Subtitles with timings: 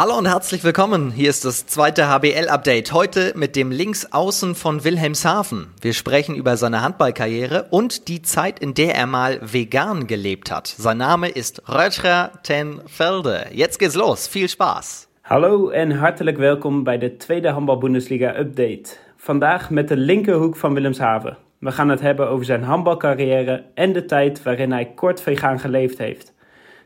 [0.00, 1.10] Hallo und herzlich willkommen.
[1.10, 2.94] Hier ist das zweite HBL-Update.
[2.94, 5.66] Heute mit dem Linksaußen von Wilhelmshaven.
[5.82, 10.68] Wir sprechen über seine Handballkarriere und die Zeit, in der er mal vegan gelebt hat.
[10.68, 13.48] Sein Name ist Rutger ten Velde.
[13.52, 14.26] Jetzt geht's los.
[14.26, 15.06] Viel Spaß.
[15.22, 18.96] Hallo en hartelijk welkom bij de tweede Handbal-Bundesliga Update.
[19.16, 21.36] Vandaag met de linkerhoek van Wilhelmshaven.
[21.58, 25.98] We gaan het hebben over zijn handbalcarrière en de tijd waarin hij kort vegan geleefd
[25.98, 26.32] heeft.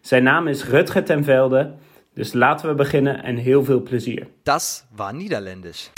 [0.00, 1.74] Zijn naam is Rutger ten Velde
[2.16, 4.26] Dus laten we beginnen en heel veel plezier.
[4.44, 5.90] Das war Niederländisch.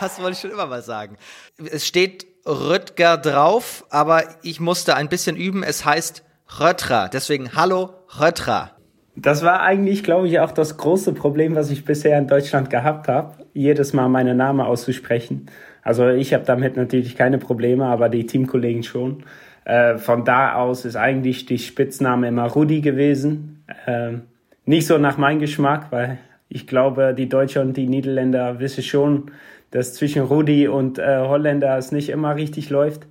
[0.00, 1.16] Das wollte ich schon immer mal sagen.
[1.70, 5.64] Es steht Röttger drauf, aber ich musste ein bisschen üben.
[5.64, 6.24] Es heißt
[6.60, 7.08] Röttra.
[7.08, 7.90] Deswegen Hallo
[8.20, 8.70] Röttra.
[9.16, 13.08] Das war eigentlich, glaube ich, auch das große Problem, was ich bisher in Deutschland gehabt
[13.08, 15.50] habe, jedes Mal meinen Namen auszusprechen.
[15.82, 19.24] Also ich habe damit natürlich keine Probleme, aber die Teamkollegen schon.
[19.64, 23.64] Äh, von da aus ist eigentlich die Spitzname immer Rudi gewesen.
[23.86, 24.18] Äh,
[24.64, 29.30] nicht so nach meinem Geschmack, weil ich glaube, die Deutschen und die Niederländer wissen schon,
[29.70, 33.06] dass zwischen Rudi und äh, Holländer es nicht immer richtig läuft.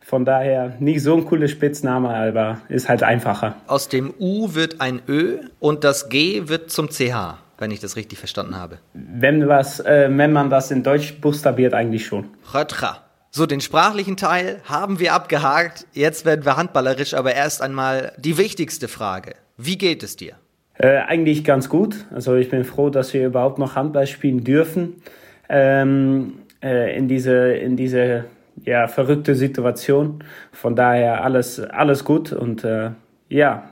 [0.00, 3.56] Von daher nicht so ein cooler Spitzname, aber ist halt einfacher.
[3.66, 7.96] Aus dem U wird ein Ö und das G wird zum CH wenn ich das
[7.96, 8.78] richtig verstanden habe.
[8.92, 12.28] Wenn, was, äh, wenn man das in Deutsch buchstabiert, eigentlich schon.
[12.52, 12.98] Rötra.
[13.30, 15.86] So, den sprachlichen Teil haben wir abgehakt.
[15.94, 19.36] Jetzt werden wir handballerisch, aber erst einmal die wichtigste Frage.
[19.56, 20.34] Wie geht es dir?
[20.74, 22.04] Äh, eigentlich ganz gut.
[22.10, 25.02] Also ich bin froh, dass wir überhaupt noch Handball spielen dürfen.
[25.48, 28.24] Ähm, äh, in diese, in diese
[28.64, 30.24] ja, verrückte Situation.
[30.50, 32.90] Von daher alles, alles gut und äh,
[33.28, 33.70] ja,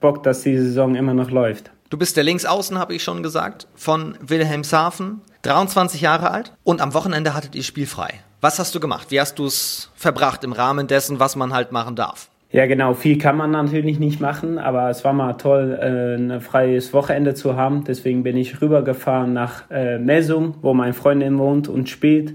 [0.00, 1.71] Bock, dass die Saison immer noch läuft.
[1.92, 6.94] Du bist der Linksaußen, habe ich schon gesagt, von Wilhelmshaven, 23 Jahre alt und am
[6.94, 8.14] Wochenende hattet ihr spielfrei.
[8.40, 9.10] Was hast du gemacht?
[9.10, 12.30] Wie hast du es verbracht im Rahmen dessen, was man halt machen darf?
[12.50, 12.94] Ja, genau.
[12.94, 17.34] Viel kann man natürlich nicht machen, aber es war mal toll, äh, ein freies Wochenende
[17.34, 17.84] zu haben.
[17.84, 22.32] Deswegen bin ich rübergefahren nach äh, Messung, wo mein Freundin wohnt und spielt,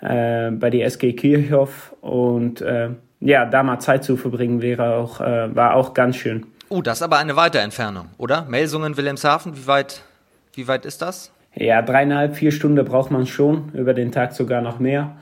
[0.00, 1.92] äh, bei der SG Kirchhoff.
[2.00, 2.64] Und
[3.18, 6.46] ja, da mal Zeit zu verbringen wäre auch, war auch ganz schön.
[6.72, 8.46] Uh, das ist aber eine weite Entfernung, oder?
[8.48, 10.00] Melsungen, Wilhelmshaven, wie weit,
[10.54, 11.30] wie weit ist das?
[11.54, 15.14] Ja, dreieinhalb, vier Stunden braucht man schon, über den Tag sogar noch mehr.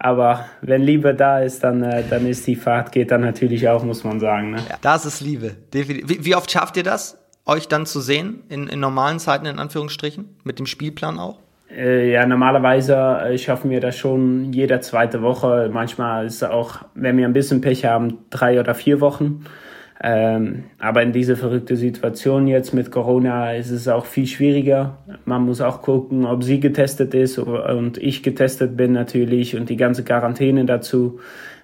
[0.00, 3.84] Aber wenn Liebe da ist, dann, äh, dann ist die Fahrt, geht dann natürlich auch,
[3.84, 4.50] muss man sagen.
[4.50, 4.56] Ne?
[4.68, 5.54] Ja, das ist Liebe.
[5.70, 9.60] Wie, wie oft schafft ihr das, euch dann zu sehen, in, in normalen Zeiten, in
[9.60, 11.38] Anführungsstrichen, mit dem Spielplan auch?
[11.70, 15.70] Äh, ja, normalerweise äh, schaffen wir das schon jede zweite Woche.
[15.72, 19.44] Manchmal ist es auch, wenn wir ein bisschen Pech haben, drei oder vier Wochen.
[20.02, 24.98] Ähm, aber in dieser verrückten Situation jetzt mit Corona ist es auch viel schwieriger.
[25.24, 29.76] Man muss auch gucken, ob sie getestet ist und ich getestet bin natürlich und die
[29.76, 31.18] ganze Quarantäne dazu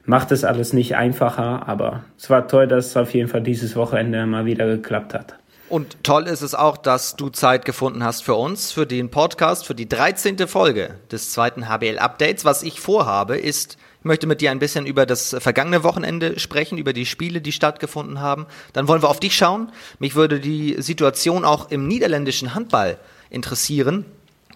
[0.04, 1.69] macht es alles nicht einfacher.
[1.69, 5.37] Aber es war toll, dass es auf jeden Fall dieses Wochenende mal wieder geklappt hat.
[5.69, 9.66] Und toll ist es auch, dass du Zeit gefunden hast für uns, für den Podcast,
[9.66, 10.47] für die 13.
[10.47, 12.44] Folge des zweiten HBL Updates.
[12.44, 16.76] Was ich vorhabe, ist ich möchte mit dir ein bisschen über das vergangene Wochenende sprechen,
[16.76, 18.46] über die Spiele, die stattgefunden haben.
[18.72, 19.70] Dann wollen wir auf dich schauen.
[20.00, 22.98] Mich würde die Situation auch im niederländischen Handball
[23.30, 24.04] interessieren.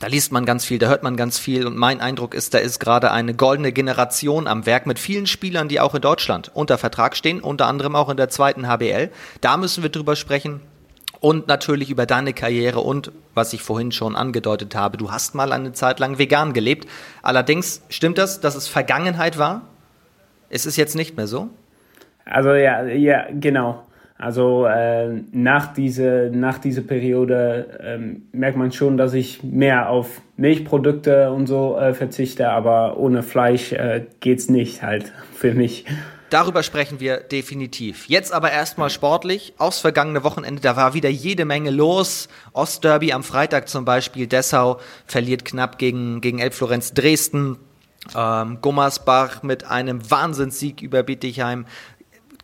[0.00, 2.58] Da liest man ganz viel, da hört man ganz viel und mein Eindruck ist, da
[2.58, 6.76] ist gerade eine goldene Generation am Werk mit vielen Spielern, die auch in Deutschland unter
[6.76, 9.12] Vertrag stehen, unter anderem auch in der zweiten HBL.
[9.42, 10.60] Da müssen wir drüber sprechen
[11.21, 15.53] und natürlich über deine Karriere und was ich vorhin schon angedeutet habe, du hast mal
[15.53, 16.87] eine Zeit lang vegan gelebt.
[17.22, 19.62] Allerdings stimmt das, dass es Vergangenheit war?
[20.49, 21.49] Es ist jetzt nicht mehr so?
[22.25, 23.82] Also ja, ja, genau.
[24.19, 30.22] Also äh, nach dieser nach diese Periode ähm, merkt man schon, dass ich mehr auf
[30.38, 35.84] Milchprodukte und so äh, verzichte, aber ohne Fleisch äh, geht's nicht halt für mich.
[36.31, 38.06] Darüber sprechen wir definitiv.
[38.09, 39.54] Jetzt aber erstmal sportlich.
[39.59, 42.28] Aufs vergangene Wochenende, da war wieder jede Menge los.
[42.53, 44.26] Ostderby am Freitag zum Beispiel.
[44.26, 47.59] Dessau verliert knapp gegen, gegen Elbflorenz Dresden.
[48.16, 51.67] Ähm, Gummersbach mit einem Wahnsinnssieg über Bittigheim.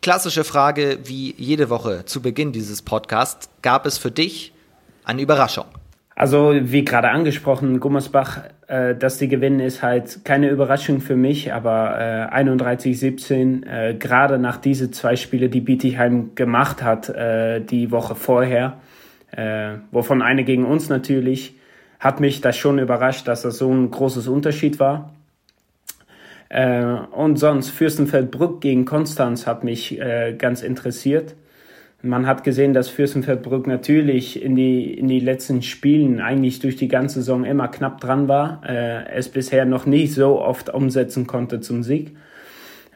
[0.01, 3.49] Klassische Frage, wie jede Woche zu Beginn dieses Podcasts.
[3.63, 4.53] Gab es für dich
[5.05, 5.67] eine Überraschung?
[6.15, 11.53] Also wie gerade angesprochen, Gummersbach, äh, dass die gewinnen, ist halt keine Überraschung für mich,
[11.53, 17.91] aber äh, 31-17, äh, gerade nach diese zwei Spiele, die Bietigheim gemacht hat, äh, die
[17.91, 18.81] Woche vorher,
[19.31, 21.55] äh, wovon eine gegen uns natürlich,
[22.01, 25.13] hat mich das schon überrascht, dass das so ein großes Unterschied war.
[26.49, 31.35] Äh, und sonst Fürstenfeldbruck gegen Konstanz hat mich äh, ganz interessiert.
[32.05, 36.89] Man hat gesehen, dass Fürstenfeldbruck natürlich in die, in die letzten Spielen eigentlich durch die
[36.89, 41.61] ganze Saison immer knapp dran war, äh, es bisher noch nicht so oft umsetzen konnte
[41.61, 42.17] zum Sieg.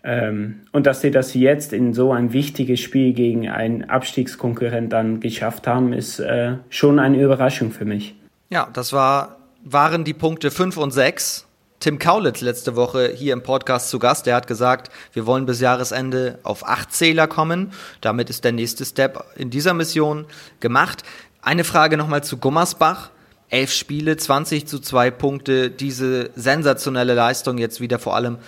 [0.03, 5.20] Ähm, und dass sie das jetzt in so ein wichtiges Spiel gegen einen Abstiegskonkurrent dann
[5.20, 8.17] geschafft haben, ist äh, schon eine Überraschung für mich.
[8.50, 11.46] Ja, das war, waren die Punkte 5 und 6.
[11.81, 14.26] Tim Kaulitz letzte Woche hier im Podcast zu Gast.
[14.26, 17.73] Der hat gesagt, wir wollen bis Jahresende auf acht Zähler kommen.
[18.00, 20.25] Damit ist der nächste Step in dieser Mission
[20.61, 21.02] gemacht.
[21.43, 23.11] Eine Frage nochmal zu Gummersbach.
[23.49, 28.38] Elf Spiele, 20 zu 2 Punkte, diese sensationelle Leistung jetzt wieder vor allem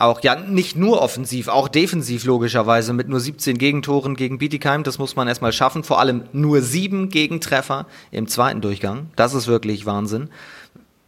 [0.00, 4.82] auch ja nicht nur offensiv, auch defensiv logischerweise mit nur 17 Gegentoren gegen Bietigheim.
[4.82, 5.84] Das muss man erstmal schaffen.
[5.84, 9.10] Vor allem nur sieben Gegentreffer im zweiten Durchgang.
[9.14, 10.30] Das ist wirklich Wahnsinn.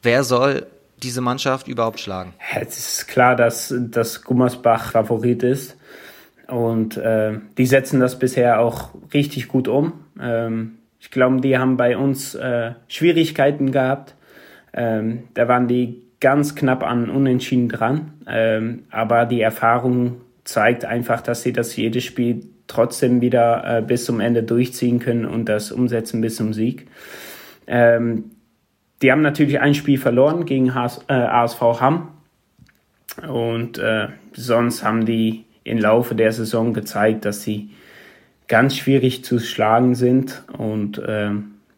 [0.03, 0.67] Wer soll
[1.03, 2.35] diese Mannschaft überhaupt schlagen?
[2.55, 5.77] Es ist klar, dass, dass Gummersbach Favorit ist.
[6.49, 9.93] Und äh, die setzen das bisher auch richtig gut um.
[10.21, 14.15] Ähm, ich glaube, die haben bei uns äh, Schwierigkeiten gehabt.
[14.73, 18.13] Ähm, da waren die ganz knapp an Unentschieden dran.
[18.27, 24.05] Ähm, aber die Erfahrung zeigt einfach, dass sie das jedes Spiel trotzdem wieder äh, bis
[24.05, 26.87] zum Ende durchziehen können und das umsetzen bis zum Sieg.
[27.67, 28.32] Ähm,
[29.03, 32.09] die haben natürlich ein Spiel verloren gegen HS, äh, ASV Hamm.
[33.29, 37.71] Und äh, sonst haben die im Laufe der Saison gezeigt, dass sie
[38.49, 40.43] ganz schwierig zu schlagen sind.
[40.57, 41.31] Und äh,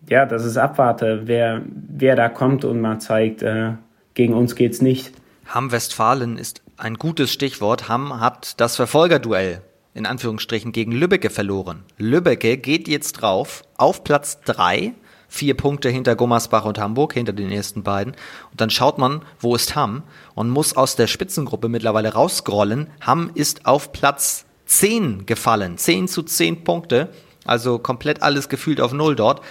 [0.09, 3.73] ja, das ist abwarte, wer, wer da kommt und mal zeigt, äh,
[4.15, 5.13] gegen uns geht's nicht.
[5.47, 7.89] Hamm-Westfalen ist ein gutes Stichwort.
[7.89, 9.61] Hamm hat das Verfolgerduell
[9.95, 11.85] in Anführungsstrichen gegen Lübbecke verloren.
[11.99, 14.93] Lübbecke geht jetzt drauf auf Platz drei,
[15.35, 18.15] vier Punkte hinter Gummersbach und Hamburg, hinter den ersten beiden.
[18.51, 20.03] Und dann schaut man, wo ist Hamm
[20.35, 22.89] und muss aus der Spitzengruppe mittlerweile rausgrollen.
[23.01, 27.11] Hamm ist auf Platz 10 gefallen, 10 zu 10 Punkte,
[27.45, 29.43] also komplett alles gefühlt auf Null dort.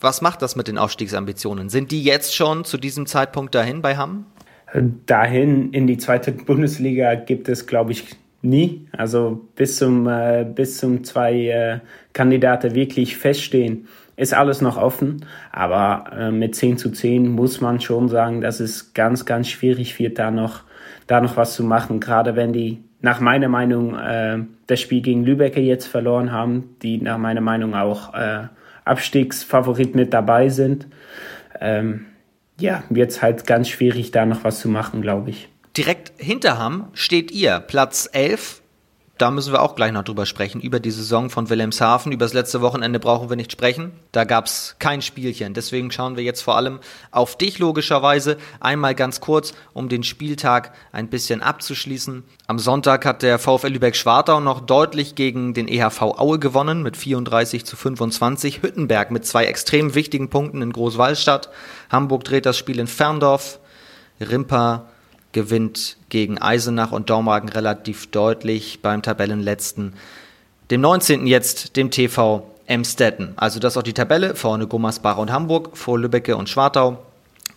[0.00, 1.68] Was macht das mit den Aufstiegsambitionen?
[1.68, 4.26] Sind die jetzt schon zu diesem Zeitpunkt dahin bei Hamm?
[5.06, 8.04] Dahin in die zweite Bundesliga gibt es, glaube ich,
[8.42, 8.86] nie.
[8.92, 11.78] Also bis zum, äh, bis zum zwei äh,
[12.12, 13.88] Kandidaten wirklich feststehen,
[14.18, 15.24] ist alles noch offen.
[15.52, 19.98] Aber äh, mit 10 zu 10 muss man schon sagen, dass es ganz, ganz schwierig
[19.98, 20.64] wird, da noch,
[21.06, 22.00] da noch was zu machen.
[22.00, 27.00] Gerade wenn die nach meiner Meinung äh, das Spiel gegen Lübecke jetzt verloren haben, die
[27.00, 28.48] nach meiner Meinung auch äh,
[28.84, 30.88] Abstiegsfavorit mit dabei sind.
[31.60, 32.06] Ähm,
[32.58, 35.48] ja, wird es halt ganz schwierig, da noch was zu machen, glaube ich.
[35.76, 38.62] Direkt hinter Hamm steht ihr, Platz 11
[39.18, 40.60] da müssen wir auch gleich noch drüber sprechen.
[40.60, 42.12] Über die Saison von Wilhelmshaven.
[42.12, 43.92] Über das letzte Wochenende brauchen wir nicht sprechen.
[44.12, 45.54] Da gab es kein Spielchen.
[45.54, 46.78] Deswegen schauen wir jetzt vor allem
[47.10, 48.36] auf dich logischerweise.
[48.60, 52.22] Einmal ganz kurz, um den Spieltag ein bisschen abzuschließen.
[52.46, 57.66] Am Sonntag hat der VfL Lübeck-Schwartau noch deutlich gegen den EHV Aue gewonnen mit 34
[57.66, 58.62] zu 25.
[58.62, 61.50] Hüttenberg mit zwei extrem wichtigen Punkten in Großwallstadt.
[61.90, 63.58] Hamburg dreht das Spiel in Ferndorf.
[64.20, 64.86] Rimper
[65.32, 69.94] gewinnt gegen Eisenach und Dormagen relativ deutlich beim Tabellenletzten.
[70.70, 71.26] Dem 19.
[71.26, 73.32] jetzt dem TV Emstetten.
[73.36, 74.34] Also das ist auch die Tabelle.
[74.34, 76.98] Vorne Gummersbach und Hamburg, vor Lübbecke und Schwartau.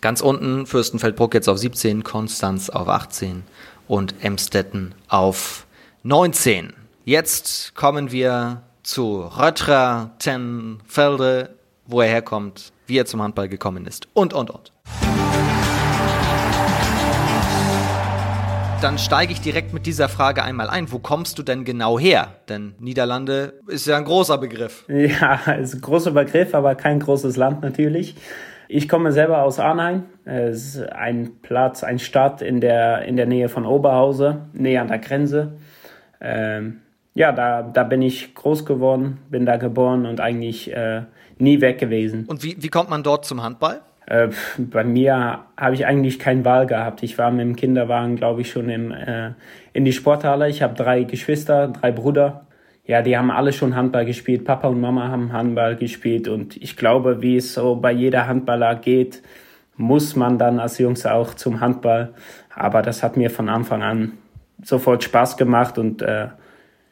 [0.00, 3.44] Ganz unten Fürstenfeldbruck jetzt auf 17, Konstanz auf 18
[3.86, 5.66] und Emstetten auf
[6.02, 6.72] 19.
[7.04, 11.54] Jetzt kommen wir zu Röttrer Tenfelde,
[11.86, 14.72] wo er herkommt, wie er zum Handball gekommen ist und, und, und.
[18.82, 20.90] Dann steige ich direkt mit dieser Frage einmal ein.
[20.90, 22.34] Wo kommst du denn genau her?
[22.48, 24.84] Denn Niederlande ist ja ein großer Begriff.
[24.88, 28.16] Ja, ist ein großer Begriff, aber kein großes Land natürlich.
[28.66, 30.04] Ich komme selber aus Arnheim.
[30.24, 34.88] Es ist ein Platz, eine Stadt in der, in der Nähe von Oberhausen, näher an
[34.88, 35.52] der Grenze.
[36.20, 36.80] Ähm,
[37.14, 41.02] ja, da, da bin ich groß geworden, bin da geboren und eigentlich äh,
[41.38, 42.24] nie weg gewesen.
[42.26, 43.80] Und wie, wie kommt man dort zum Handball?
[44.06, 44.28] Äh,
[44.58, 47.02] bei mir habe ich eigentlich keine Wahl gehabt.
[47.02, 49.32] Ich war mit dem Kinderwagen, glaube ich, schon im, äh,
[49.72, 50.48] in die Sporthalle.
[50.48, 52.46] Ich habe drei Geschwister, drei Brüder.
[52.84, 54.44] Ja, die haben alle schon Handball gespielt.
[54.44, 56.26] Papa und Mama haben Handball gespielt.
[56.26, 59.22] Und ich glaube, wie es so bei jeder Handballer geht,
[59.76, 62.12] muss man dann als Jungs auch zum Handball.
[62.54, 64.12] Aber das hat mir von Anfang an
[64.62, 66.28] sofort Spaß gemacht und äh,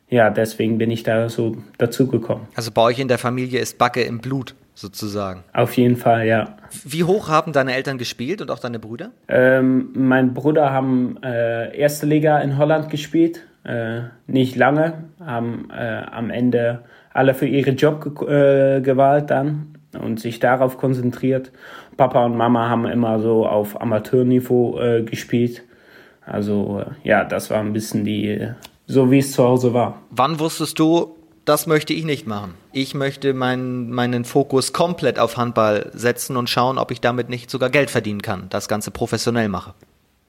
[0.08, 2.48] ja, deswegen bin ich da so dazugekommen.
[2.56, 5.44] Also bei euch in der Familie ist Backe im Blut sozusagen.
[5.52, 6.56] Auf jeden Fall, ja.
[6.84, 9.10] Wie hoch haben deine Eltern gespielt und auch deine Brüder?
[9.28, 16.02] Ähm, mein Bruder haben äh, erste Liga in Holland gespielt, äh, nicht lange, haben äh,
[16.10, 16.80] am Ende
[17.12, 21.50] alle für ihren Job ge äh, gewählt dann und sich darauf konzentriert.
[21.96, 25.62] Papa und Mama haben immer so auf Amateurniveau äh, gespielt.
[26.24, 28.48] Also äh, ja, das war ein bisschen die,
[28.86, 30.00] so wie es zu Hause war.
[30.10, 32.54] Wann wusstest du, das möchte ich nicht machen.
[32.72, 37.50] Ich möchte mein, meinen Fokus komplett auf Handball setzen und schauen, ob ich damit nicht
[37.50, 39.74] sogar Geld verdienen kann, das Ganze professionell mache.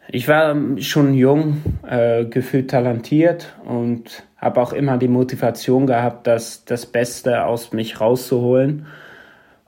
[0.09, 6.65] Ich war schon jung, äh, gefühlt talentiert und habe auch immer die Motivation gehabt, das,
[6.65, 8.87] das Beste aus mich rauszuholen.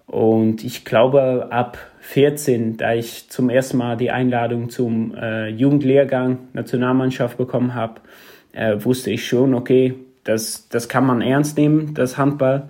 [0.08, 6.40] Und ich glaube, ab 14, da ich zum ersten Mal die Einladung zum äh, Jugendlehrgang
[6.54, 8.02] Nationalmannschaft bekommen habe,
[8.52, 12.70] äh, wusste ich schon, okay, das, das kann man ernst nehmen, das Handball.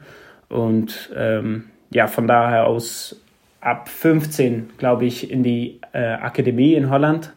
[0.50, 3.20] Und ähm, ja, von daher aus
[3.62, 7.34] ab 15, glaube ich, in die äh, Akademie in Holland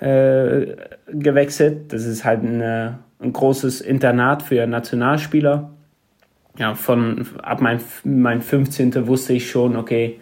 [0.00, 0.76] äh,
[1.08, 1.92] gewechselt.
[1.92, 5.70] Das ist halt eine, ein großes Internat für Nationalspieler.
[6.56, 9.06] Ja, von ab mein, mein 15.
[9.06, 10.20] wusste ich schon, okay,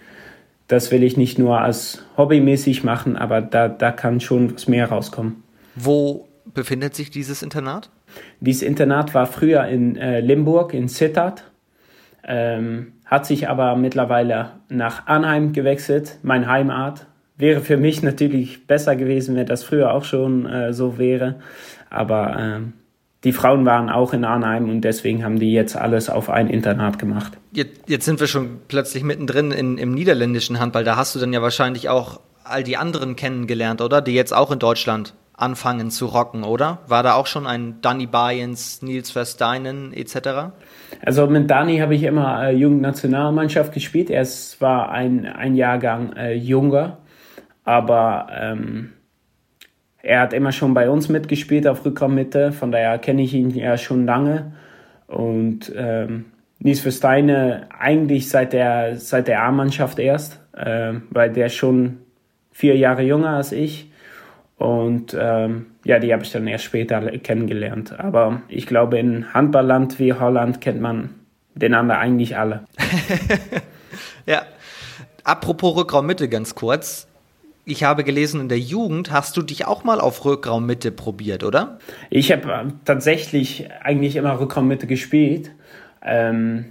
[0.66, 4.88] das will ich nicht nur als hobbymäßig machen, aber da, da kann schon was mehr
[4.88, 5.42] rauskommen.
[5.74, 7.90] Wo befindet sich dieses Internat?
[8.40, 11.44] Dieses Internat war früher in äh, Limburg, in Sittard,
[12.24, 17.06] ähm, hat sich aber mittlerweile nach Arnheim gewechselt, mein Heimat.
[17.36, 21.36] Wäre für mich natürlich besser gewesen, wenn das früher auch schon äh, so wäre,
[21.90, 22.72] aber ähm,
[23.24, 26.98] die Frauen waren auch in Arnheim und deswegen haben die jetzt alles auf ein Internat
[26.98, 27.38] gemacht.
[27.52, 30.82] Jetzt, jetzt sind wir schon plötzlich mittendrin in, im niederländischen Handball.
[30.82, 34.00] Da hast du dann ja wahrscheinlich auch all die anderen kennengelernt, oder?
[34.00, 36.78] Die jetzt auch in Deutschland anfangen zu rocken, oder?
[36.86, 40.52] War da auch schon ein Danny Bayens, Nils Versteinen etc.?
[41.04, 44.10] Also mit Dani habe ich immer äh, Jugendnationalmannschaft gespielt.
[44.10, 44.26] Er
[44.60, 46.98] war ein, ein Jahrgang äh, jünger,
[47.64, 48.92] aber ähm,
[50.02, 53.78] er hat immer schon bei uns mitgespielt auf Rückraummitte, von daher kenne ich ihn ja
[53.78, 54.52] schon lange.
[55.06, 56.26] Und ähm,
[56.64, 61.98] Nies Versteine eigentlich seit der, seit der A-Mannschaft erst, äh, weil der schon
[62.52, 63.90] vier Jahre jünger als ich.
[64.62, 67.98] Und ähm, ja, die habe ich dann erst später kennengelernt.
[67.98, 71.10] Aber ich glaube, in Handballland wie Holland kennt man
[71.54, 72.64] den anderen eigentlich alle.
[74.26, 74.42] ja.
[75.24, 77.06] Apropos Rückraummitte ganz kurz
[77.64, 81.78] ich habe gelesen, in der Jugend hast du dich auch mal auf Rückraummitte probiert, oder?
[82.10, 85.52] Ich habe äh, tatsächlich eigentlich immer Rückraummitte gespielt.
[86.04, 86.64] Ähm,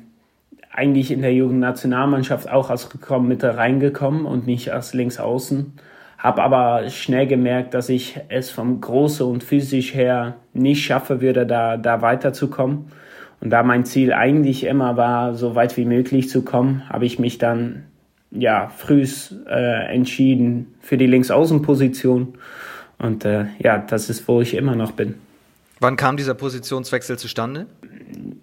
[0.70, 5.74] eigentlich in der Jugendnationalmannschaft auch als Rückraummitte reingekommen und nicht als Linksaußen.
[6.22, 11.48] Habe aber schnell gemerkt, dass ich es vom Große und physisch her nicht schaffe würde,
[11.48, 12.92] da, da weiterzukommen.
[13.40, 17.18] Und da mein Ziel eigentlich immer war, so weit wie möglich zu kommen, habe ich
[17.18, 17.86] mich dann
[18.30, 22.36] ja, frühs äh, entschieden für die Linksaußenposition.
[23.00, 25.16] Und äh, ja, das ist, wo ich immer noch bin.
[25.80, 27.66] Wann kam dieser Positionswechsel zustande?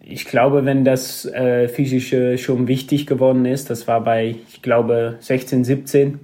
[0.00, 5.16] Ich glaube, wenn das äh, Physische schon wichtig geworden ist, das war bei, ich glaube,
[5.20, 6.18] 16, 17,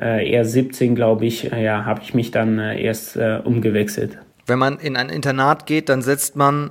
[0.00, 4.18] äh, eher 17, glaube ich, äh, ja, habe ich mich dann äh, erst äh, umgewechselt.
[4.46, 6.70] Wenn man in ein Internat geht, dann setzt man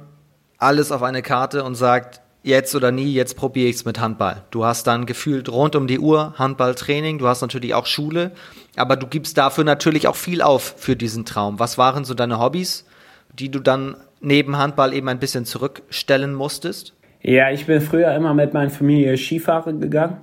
[0.57, 4.43] alles auf eine Karte und sagt, jetzt oder nie, jetzt probiere ich es mit Handball.
[4.51, 8.31] Du hast dann gefühlt rund um die Uhr Handballtraining, du hast natürlich auch Schule,
[8.75, 11.59] aber du gibst dafür natürlich auch viel auf für diesen Traum.
[11.59, 12.85] Was waren so deine Hobbys,
[13.33, 16.95] die du dann neben Handball eben ein bisschen zurückstellen musstest?
[17.21, 20.17] Ja, ich bin früher immer mit meiner Familie Skifahren gegangen.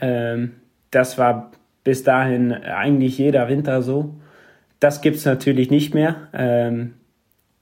[0.00, 0.52] Ähm,
[0.90, 1.52] das war
[1.84, 4.14] bis dahin eigentlich jeder Winter so.
[4.78, 6.16] Das gibt es natürlich nicht mehr.
[6.32, 6.94] Ähm,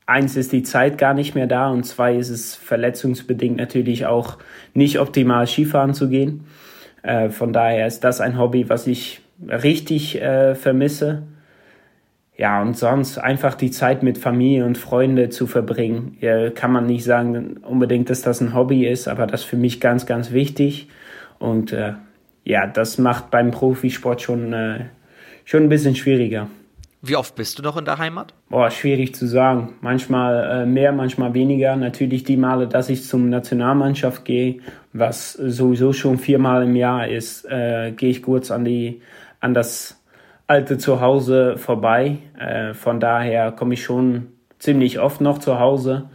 [0.07, 4.39] eins ist die Zeit gar nicht mehr da und zwei ist es verletzungsbedingt natürlich auch
[4.75, 6.47] nicht optimal Skifahren zu gehen.
[7.03, 11.23] Äh, von daher ist das ein Hobby, was ich richtig äh, vermisse.
[12.37, 16.17] Ja, und sonst einfach die Zeit mit Familie und Freunde zu verbringen.
[16.21, 19.57] Ja, kann man nicht sagen unbedingt, dass das ein Hobby ist, aber das ist für
[19.57, 20.89] mich ganz, ganz wichtig.
[21.41, 21.95] Und äh,
[22.49, 24.87] ja, das macht beim Profisport schon, äh,
[25.45, 26.49] schon ein bisschen schwieriger.
[27.03, 28.33] Wie oft bist du noch in der Heimat?
[28.49, 29.75] Boah, schwierig zu sagen.
[29.83, 31.77] Manchmal äh, mehr, manchmal weniger.
[31.77, 34.61] Natürlich die Male, dass ich zum Nationalmannschaft gehe,
[34.95, 39.03] was sowieso schon viermal im Jahr ist, äh, gehe ich kurz an die
[39.41, 40.03] an das
[40.47, 42.17] alte Zuhause vorbei.
[42.39, 44.29] Äh, von daher komme ich schon
[44.59, 46.09] ziemlich oft noch zu Hause.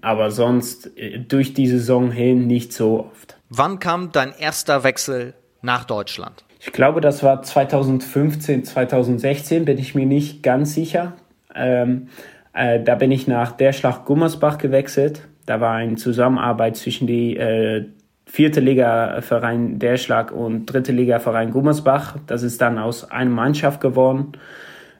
[0.00, 3.36] Aber sonst äh, durch die Saison hin nicht so oft.
[3.50, 6.44] Wann kam dein erster Wechsel nach Deutschland?
[6.60, 11.14] Ich glaube, das war 2015, 2016, bin ich mir nicht ganz sicher.
[11.54, 12.08] Ähm,
[12.52, 15.22] äh, da bin ich nach der Schlacht Gummersbach gewechselt.
[15.46, 17.86] Da war eine Zusammenarbeit zwischen die äh,
[18.26, 22.16] vierte Liga-Verein Derschlag und dritte Liga-Verein Gummersbach.
[22.26, 24.32] Das ist dann aus einer Mannschaft geworden.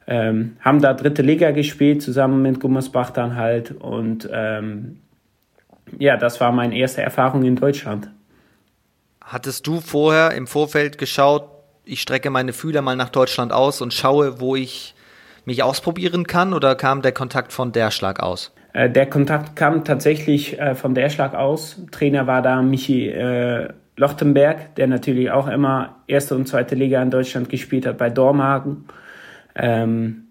[0.06, 3.70] Ähm, haben da dritte Liga gespielt, zusammen mit Gummersbach dann halt.
[3.70, 4.98] Und ähm,
[5.98, 8.10] ja, das war meine erste Erfahrung in Deutschland.
[9.32, 11.48] Hattest du vorher im Vorfeld geschaut,
[11.86, 14.94] ich strecke meine Fühler mal nach Deutschland aus und schaue, wo ich
[15.46, 18.52] mich ausprobieren kann oder kam der Kontakt von der Schlag aus?
[18.74, 21.80] Äh, der Kontakt kam tatsächlich äh, von der Schlag aus.
[21.92, 27.10] Trainer war da Michi äh, Lochtenberg, der natürlich auch immer erste und zweite Liga in
[27.10, 28.84] Deutschland gespielt hat bei Dormagen.
[29.54, 30.24] Ähm,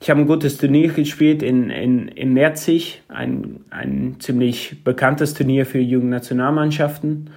[0.00, 5.66] ich habe ein gutes Turnier gespielt in, in, in Merzig, ein, ein ziemlich bekanntes Turnier
[5.66, 7.30] für Jugendnationalmannschaften.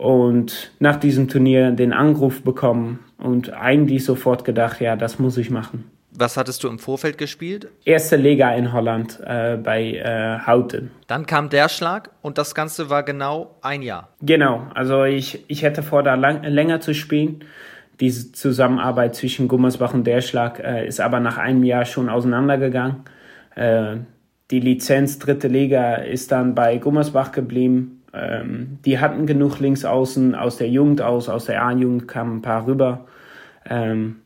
[0.00, 5.50] Und nach diesem Turnier den Anruf bekommen und eigentlich sofort gedacht, ja, das muss ich
[5.50, 5.84] machen.
[6.12, 7.68] Was hattest du im Vorfeld gespielt?
[7.84, 10.90] Erste Liga in Holland äh, bei äh, Houten.
[11.06, 14.08] Dann kam der Schlag und das Ganze war genau ein Jahr.
[14.22, 17.44] Genau, also ich, ich hätte vor, da lang, länger zu spielen
[18.00, 23.02] diese Zusammenarbeit zwischen Gummersbach und Derschlag äh, ist aber nach einem Jahr schon auseinandergegangen.
[23.54, 23.96] Äh,
[24.50, 27.99] die Lizenz dritte Liga ist dann bei Gummersbach geblieben.
[28.12, 32.66] Ähm, die hatten genug Linksaußen aus der Jugend aus, aus der A-Jugend kamen ein paar
[32.66, 33.06] rüber.
[33.68, 34.16] Ähm,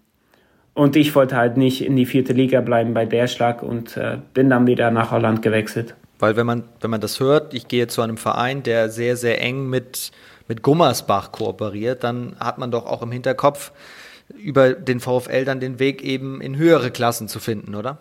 [0.73, 4.51] und ich wollte halt nicht in die vierte Liga bleiben bei Derschlag und äh, bin
[4.51, 5.95] dann wieder nach Holland gewechselt.
[6.19, 9.41] Weil wenn man, wenn man das hört, ich gehe zu einem Verein, der sehr, sehr
[9.41, 10.13] eng mit
[10.49, 13.73] mit Gummersbach kooperiert, dann hat man doch auch im Hinterkopf,
[14.37, 17.99] über den VfL dann den Weg eben in höhere Klassen zu finden, oder?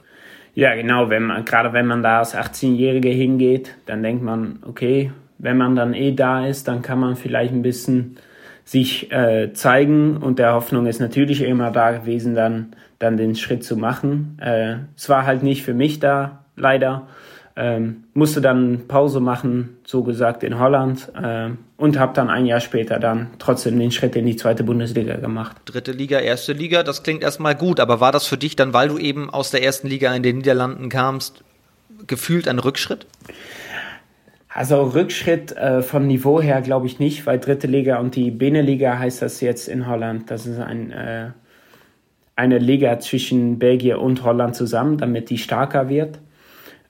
[0.55, 1.09] Ja, genau.
[1.09, 5.11] Wenn man, gerade wenn man da als 18-Jährige hingeht, dann denkt man, okay,
[5.43, 8.17] wenn man dann eh da ist, dann kann man vielleicht ein bisschen
[8.63, 13.63] sich äh, zeigen und der Hoffnung ist natürlich immer da gewesen, dann, dann den Schritt
[13.65, 14.37] zu machen.
[14.41, 17.07] Äh, es war halt nicht für mich da, leider.
[17.55, 22.61] Ähm, musste dann Pause machen, so gesagt, in Holland äh, und habe dann ein Jahr
[22.61, 25.57] später dann trotzdem den Schritt in die zweite Bundesliga gemacht.
[25.65, 28.87] Dritte Liga, erste Liga, das klingt erstmal gut, aber war das für dich dann, weil
[28.87, 31.43] du eben aus der ersten Liga in den Niederlanden kamst,
[32.07, 33.05] gefühlt ein Rückschritt?
[34.53, 38.99] Also Rückschritt äh, von Niveau her glaube ich nicht, weil dritte Liga und die Beneliga
[38.99, 40.29] heißt das jetzt in Holland.
[40.29, 41.31] Das ist ein, äh,
[42.35, 46.19] eine Liga zwischen Belgien und Holland zusammen, damit die stärker wird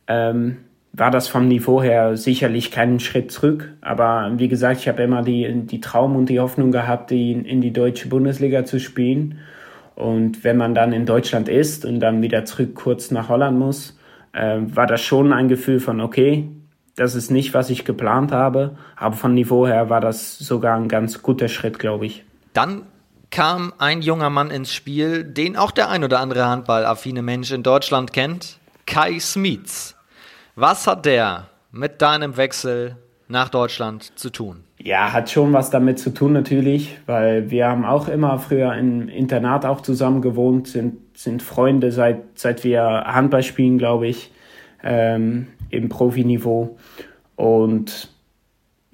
[0.07, 0.57] ähm,
[0.91, 3.73] war das vom Niveau her sicherlich kein Schritt zurück.
[3.81, 7.61] Aber wie gesagt, ich habe immer die, die Traum und die Hoffnung gehabt, die in
[7.61, 9.39] die deutsche Bundesliga zu spielen.
[9.95, 13.97] Und wenn man dann in Deutschland ist und dann wieder zurück kurz nach Holland muss,
[14.33, 16.49] äh, war das schon ein Gefühl von, okay,
[16.95, 18.77] das ist nicht, was ich geplant habe.
[18.95, 22.23] Aber von Niveau her war das sogar ein ganz guter Schritt, glaube ich.
[22.53, 22.83] Dann
[23.31, 27.63] kam ein junger Mann ins Spiel, den auch der ein oder andere handballaffine Mensch in
[27.63, 28.59] Deutschland kennt.
[28.85, 29.95] Kai Smits.
[30.55, 34.63] Was hat der mit deinem Wechsel nach Deutschland zu tun?
[34.77, 39.07] Ja, hat schon was damit zu tun natürlich, weil wir haben auch immer früher im
[39.07, 44.31] Internat auch zusammen gewohnt, sind, sind Freunde seit, seit wir Handball spielen, glaube ich,
[44.83, 46.77] ähm, im Profiniveau.
[47.35, 48.09] Und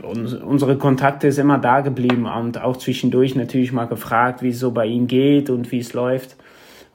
[0.01, 4.71] unsere Kontakte ist immer da geblieben und auch zwischendurch natürlich mal gefragt, wie es so
[4.71, 6.37] bei ihm geht und wie es läuft.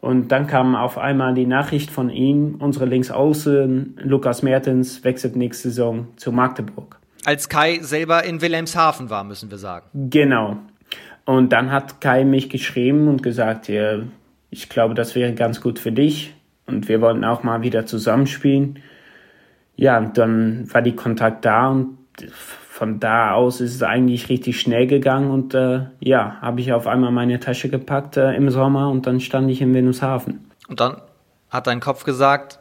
[0.01, 5.69] Und dann kam auf einmal die Nachricht von ihm, unsere Linksaußen, Lukas Mertens, wechselt nächste
[5.69, 6.99] Saison zu Magdeburg.
[7.25, 9.87] Als Kai selber in Wilhelmshaven war, müssen wir sagen.
[10.11, 10.59] Genau.
[11.25, 14.01] Und dann hat Kai mich geschrieben und gesagt, ja,
[14.51, 16.35] ich glaube, das wäre ganz gut für dich.
[16.67, 18.81] Und wir wollten auch mal wieder zusammenspielen.
[19.77, 21.99] Ja, und dann war die Kontakt da und
[22.75, 26.87] von da aus ist es eigentlich richtig schnell gegangen und äh, ja, habe ich auf
[26.87, 30.51] einmal meine Tasche gepackt äh, im Sommer und dann stand ich in Venushafen.
[30.69, 30.97] Und dann
[31.51, 32.59] hat dein Kopf gesagt,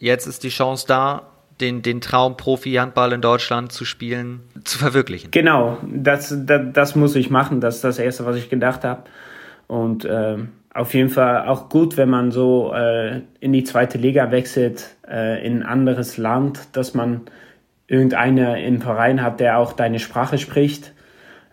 [0.00, 1.22] jetzt ist die Chance da,
[1.60, 5.30] den, den Traum Profi-Handball in Deutschland zu spielen, zu verwirklichen.
[5.30, 9.04] Genau, das, das, das muss ich machen, das ist das Erste, was ich gedacht habe.
[9.66, 10.38] Und äh,
[10.74, 15.44] auf jeden Fall auch gut, wenn man so äh, in die zweite Liga wechselt, äh,
[15.44, 17.22] in ein anderes Land, dass man
[17.86, 20.92] irgendeiner im Verein hat, der auch deine Sprache spricht.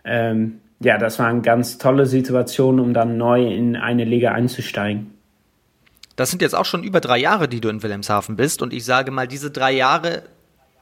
[0.04, 5.12] Ähm, ja, das war eine ganz tolle Situation, um dann neu in eine Liga einzusteigen.
[6.16, 8.62] Das sind jetzt auch schon über drei Jahre, die du in Wilhelmshaven bist.
[8.62, 10.22] Und ich sage mal, diese drei Jahre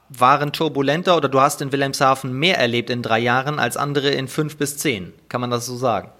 [0.08, 4.28] waren turbulenter oder du hast in Wilhelmshaven mehr erlebt in drei Jahren als andere in
[4.28, 5.12] fünf bis zehn.
[5.28, 6.10] Kann man das so sagen?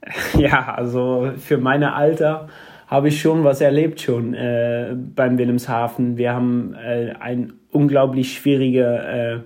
[0.38, 2.48] Ja, also für meine Alter
[2.86, 6.16] habe ich schon was erlebt schon äh, beim Wilhelmshaven.
[6.16, 9.44] Wir haben äh, ein unglaublich schwierige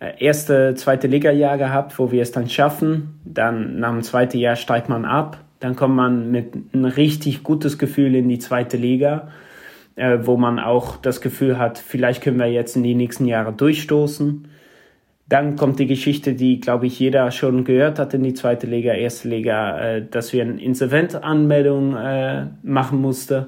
[0.00, 3.20] äh, erste, zweite Liga-Jahr gehabt, wo wir es dann schaffen.
[3.24, 5.38] Dann nach dem zweiten Jahr steigt man ab.
[5.58, 9.28] Dann kommt man mit ein richtig gutes Gefühl in die zweite Liga,
[9.96, 13.52] äh, wo man auch das Gefühl hat, vielleicht können wir jetzt in die nächsten Jahre
[13.52, 14.48] durchstoßen.
[15.28, 18.92] Dann kommt die Geschichte, die, glaube ich, jeder schon gehört hat in die zweite Liga,
[18.92, 23.46] erste Liga, äh, dass wir eine Insolventanmeldung äh, machen mussten.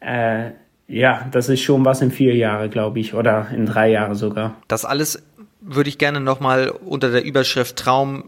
[0.00, 0.52] Äh,
[0.86, 4.56] ja, das ist schon was in vier Jahren, glaube ich, oder in drei Jahren sogar.
[4.68, 5.22] Das alles
[5.60, 8.24] würde ich gerne nochmal unter der Überschrift Traum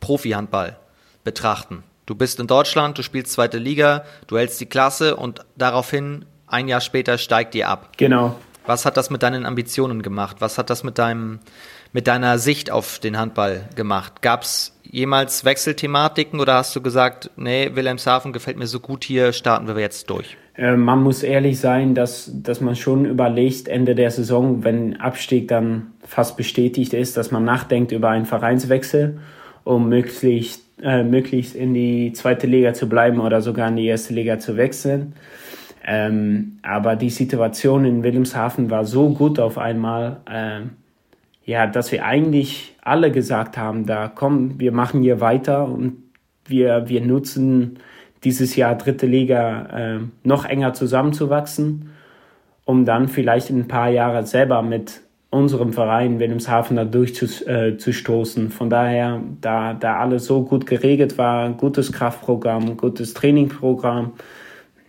[0.00, 0.76] Profi-Handball
[1.24, 1.82] betrachten.
[2.06, 6.68] Du bist in Deutschland, du spielst zweite Liga, du hältst die Klasse und daraufhin ein
[6.68, 7.92] Jahr später steigt ihr ab.
[7.96, 8.36] Genau.
[8.66, 10.36] Was hat das mit deinen Ambitionen gemacht?
[10.40, 11.40] Was hat das mit deinem,
[11.92, 14.22] mit deiner Sicht auf den Handball gemacht?
[14.22, 19.32] Gab es jemals Wechselthematiken oder hast du gesagt, nee, Wilhelmshaven gefällt mir so gut hier,
[19.32, 20.36] starten wir jetzt durch?
[20.56, 25.48] Äh, man muss ehrlich sein, dass, dass man schon überlegt, Ende der Saison, wenn Abstieg
[25.48, 29.20] dann fast bestätigt ist, dass man nachdenkt über einen Vereinswechsel,
[29.64, 34.14] um möglichst, äh, möglichst in die zweite Liga zu bleiben oder sogar in die erste
[34.14, 35.14] Liga zu wechseln.
[35.82, 40.60] Ähm, aber die Situation in Wilhelmshaven war so gut auf einmal, äh,
[41.44, 46.02] ja, dass wir eigentlich alle gesagt haben, da komm, wir machen hier weiter und
[46.46, 47.78] wir, wir nutzen
[48.24, 51.90] dieses Jahr dritte Liga äh, noch enger zusammenzuwachsen,
[52.64, 55.00] um dann vielleicht in ein paar Jahren selber mit
[55.30, 58.46] unserem Verein Wilhelmshaven da durchzustoßen.
[58.46, 64.12] Äh, Von daher, da, da alles so gut geregelt war, gutes Kraftprogramm, gutes Trainingprogramm,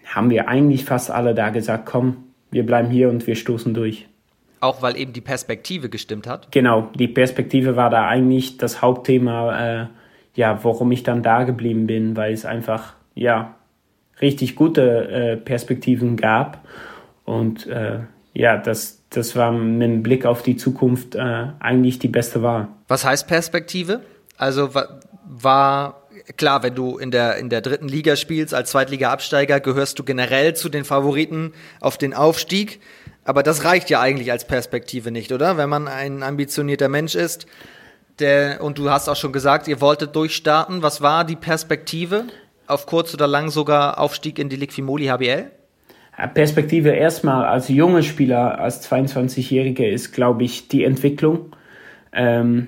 [0.06, 2.18] haben wir eigentlich fast alle da gesagt, komm,
[2.50, 4.08] wir bleiben hier und wir stoßen durch.
[4.62, 6.52] Auch weil eben die Perspektive gestimmt hat?
[6.52, 9.88] Genau, die Perspektive war da eigentlich das Hauptthema, äh,
[10.36, 13.56] ja, warum ich dann da geblieben bin, weil es einfach, ja,
[14.22, 16.66] richtig gute äh, Perspektiven gab.
[17.26, 18.00] Und äh,
[18.34, 22.68] ja, das, das war mit dem Blick auf die Zukunft äh, eigentlich die beste Wahl.
[22.88, 24.02] Was heißt Perspektive?
[24.38, 24.70] Also
[25.26, 26.02] war
[26.38, 30.56] klar, wenn du in der, in der dritten Liga spielst als Zweitliga-Absteiger, gehörst du generell
[30.56, 32.80] zu den Favoriten auf den Aufstieg.
[33.24, 35.58] Aber das reicht ja eigentlich als Perspektive nicht, oder?
[35.58, 37.46] Wenn man ein ambitionierter Mensch ist,
[38.20, 40.84] der, und du hast auch schon gesagt, ihr wolltet durchstarten.
[40.84, 42.26] Was war die Perspektive?
[42.68, 45.52] Auf kurz oder lang sogar Aufstieg in die Liquimoli HBL?
[46.34, 51.56] Perspektive erstmal als junger Spieler, als 22-Jähriger ist, glaube ich, die Entwicklung.
[52.14, 52.68] Ähm,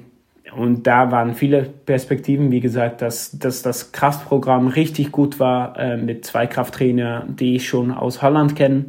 [0.56, 5.98] und da waren viele Perspektiven, wie gesagt, dass, dass das Kraftprogramm richtig gut war äh,
[5.98, 8.86] mit zwei Krafttrainern, die ich schon aus Holland kenne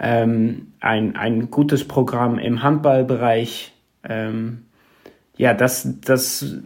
[0.00, 3.72] ähm, ein, ein gutes Programm im Handballbereich.
[4.08, 4.64] Ähm,
[5.36, 6.56] ja, das, das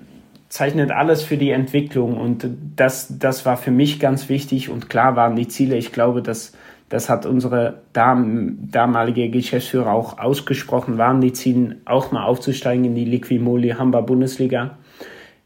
[0.49, 5.17] zeichnet alles für die Entwicklung und das, das war für mich ganz wichtig und klar
[5.17, 5.77] waren die Ziele.
[5.77, 6.53] Ich glaube, dass
[6.89, 12.95] das hat unsere dam damalige Geschäftsführer auch ausgesprochen, waren die Ziele auch mal aufzusteigen in
[12.95, 14.79] die Liquimoli Hamburg Bundesliga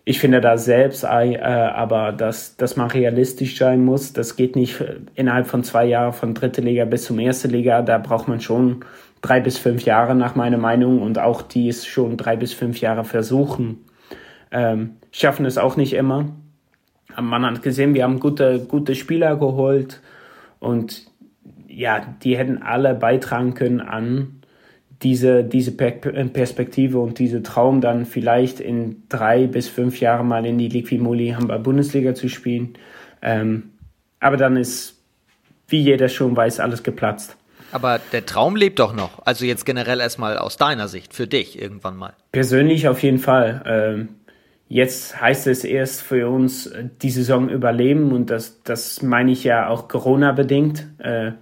[0.09, 4.15] ich finde da selbst äh, aber, dass, dass man realistisch sein muss.
[4.15, 4.83] Das geht nicht
[5.15, 7.83] innerhalb von zwei Jahren von dritte Liga bis zum erste Liga.
[7.83, 8.87] Da braucht man schon
[9.21, 12.81] drei bis fünf Jahre nach meiner Meinung und auch die es schon drei bis fünf
[12.81, 13.85] Jahre versuchen.
[14.51, 16.31] Ähm, schaffen es auch nicht immer.
[17.13, 20.01] Aber man hat gesehen, wir haben gute, gute Spieler geholt
[20.59, 21.07] und
[21.67, 24.38] ja, die hätten alle beitragen können an
[25.03, 30.59] diese, diese Perspektive und diese Traum dann vielleicht in drei bis fünf Jahren mal in
[30.59, 32.75] die Liquimoli Hamburg Bundesliga zu spielen.
[33.23, 33.71] Ähm,
[34.19, 34.97] aber dann ist,
[35.69, 37.37] wie jeder schon weiß, alles geplatzt.
[37.71, 39.25] Aber der Traum lebt doch noch.
[39.25, 42.15] Also jetzt generell erstmal aus deiner Sicht, für dich irgendwann mal.
[42.33, 43.63] Persönlich auf jeden Fall.
[43.67, 44.09] Ähm,
[44.69, 49.69] jetzt heißt es erst für uns die Saison überleben und das, das meine ich ja
[49.69, 50.87] auch Corona-bedingt.
[50.99, 51.33] Äh,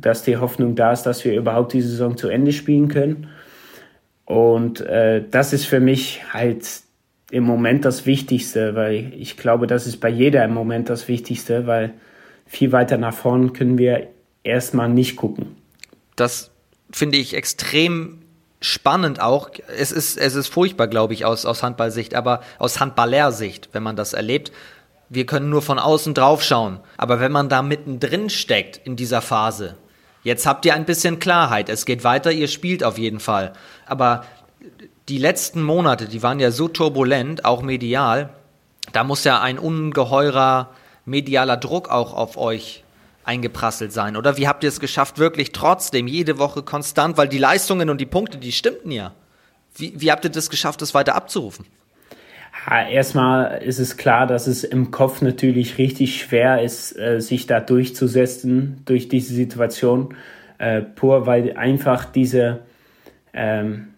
[0.00, 3.28] dass die Hoffnung da ist, dass wir überhaupt die Saison zu Ende spielen können.
[4.24, 6.66] Und äh, das ist für mich halt
[7.30, 11.66] im Moment das Wichtigste, weil ich glaube, das ist bei jeder im Moment das Wichtigste,
[11.66, 11.94] weil
[12.46, 14.08] viel weiter nach vorn können wir
[14.42, 15.56] erstmal nicht gucken.
[16.16, 16.50] Das
[16.90, 18.20] finde ich extrem
[18.60, 19.50] spannend auch.
[19.78, 23.96] Es ist, es ist furchtbar, glaube ich, aus, aus Handballsicht, aber aus Handballersicht, wenn man
[23.96, 24.52] das erlebt.
[25.08, 26.80] Wir können nur von außen drauf schauen.
[26.96, 29.76] Aber wenn man da mittendrin steckt in dieser Phase,
[30.24, 31.68] Jetzt habt ihr ein bisschen Klarheit.
[31.68, 33.52] Es geht weiter, ihr spielt auf jeden Fall.
[33.86, 34.24] Aber
[35.08, 38.30] die letzten Monate, die waren ja so turbulent, auch medial.
[38.92, 40.70] Da muss ja ein ungeheurer
[41.04, 42.82] medialer Druck auch auf euch
[43.24, 44.36] eingeprasselt sein, oder?
[44.36, 48.06] Wie habt ihr es geschafft, wirklich trotzdem jede Woche konstant, weil die Leistungen und die
[48.06, 49.12] Punkte, die stimmten ja.
[49.76, 51.66] Wie, wie habt ihr das geschafft, das weiter abzurufen?
[52.70, 57.60] Erstmal ist es klar, dass es im Kopf natürlich richtig schwer ist, äh, sich da
[57.60, 60.14] durchzusetzen durch diese Situation,
[60.58, 62.60] äh, pur weil einfach diese,
[63.34, 63.88] ähm,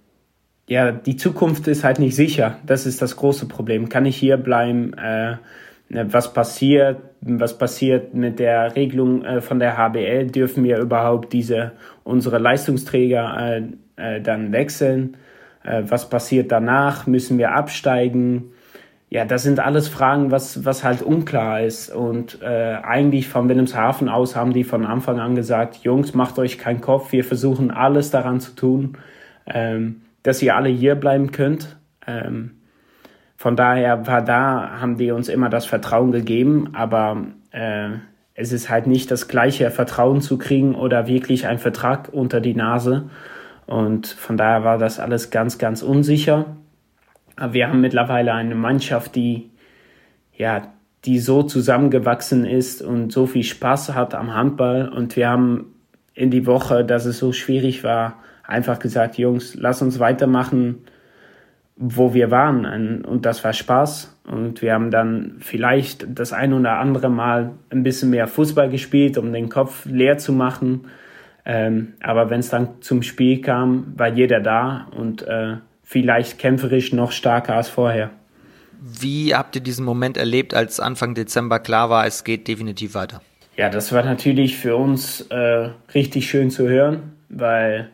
[0.68, 2.58] ja, die Zukunft ist halt nicht sicher.
[2.66, 3.88] Das ist das große Problem.
[3.88, 4.94] Kann ich hier bleiben?
[4.94, 5.36] Äh,
[5.88, 6.98] ne, was passiert?
[7.20, 10.26] Was passiert mit der Regelung äh, von der HBL?
[10.28, 13.60] Dürfen wir überhaupt diese unsere Leistungsträger
[13.96, 15.16] äh, äh, dann wechseln?
[15.68, 17.08] Was passiert danach?
[17.08, 18.52] Müssen wir absteigen?
[19.08, 21.94] Ja, das sind alles Fragen, was, was halt unklar ist.
[21.94, 26.58] Und äh, eigentlich von Wilhelmshaven aus haben die von Anfang an gesagt, Jungs, macht euch
[26.58, 28.98] keinen Kopf, wir versuchen alles daran zu tun,
[29.46, 31.76] ähm, dass ihr alle hier bleiben könnt.
[32.06, 32.56] Ähm,
[33.36, 37.90] von daher war da, haben die uns immer das Vertrauen gegeben, aber äh,
[38.34, 42.54] es ist halt nicht das gleiche Vertrauen zu kriegen oder wirklich ein Vertrag unter die
[42.54, 43.08] Nase.
[43.66, 46.56] Und von daher war das alles ganz, ganz unsicher.
[47.38, 49.50] Wir haben mittlerweile eine Mannschaft, die,
[50.36, 50.72] ja,
[51.04, 54.88] die so zusammengewachsen ist und so viel Spaß hat am Handball.
[54.88, 55.74] Und wir haben
[56.14, 60.84] in die Woche, dass es so schwierig war, einfach gesagt, Jungs, lass uns weitermachen,
[61.76, 63.04] wo wir waren.
[63.04, 64.16] Und das war Spaß.
[64.26, 69.18] Und wir haben dann vielleicht das ein oder andere Mal ein bisschen mehr Fußball gespielt,
[69.18, 70.86] um den Kopf leer zu machen.
[71.44, 76.92] Ähm, aber wenn es dann zum Spiel kam, war jeder da und äh, vielleicht kämpferisch
[76.92, 78.10] noch stärker als vorher.
[78.80, 83.22] Wie habt ihr diesen Moment erlebt, als Anfang Dezember klar war, es geht definitiv weiter?
[83.56, 87.88] Ja, das war natürlich für uns äh, richtig schön zu hören, weil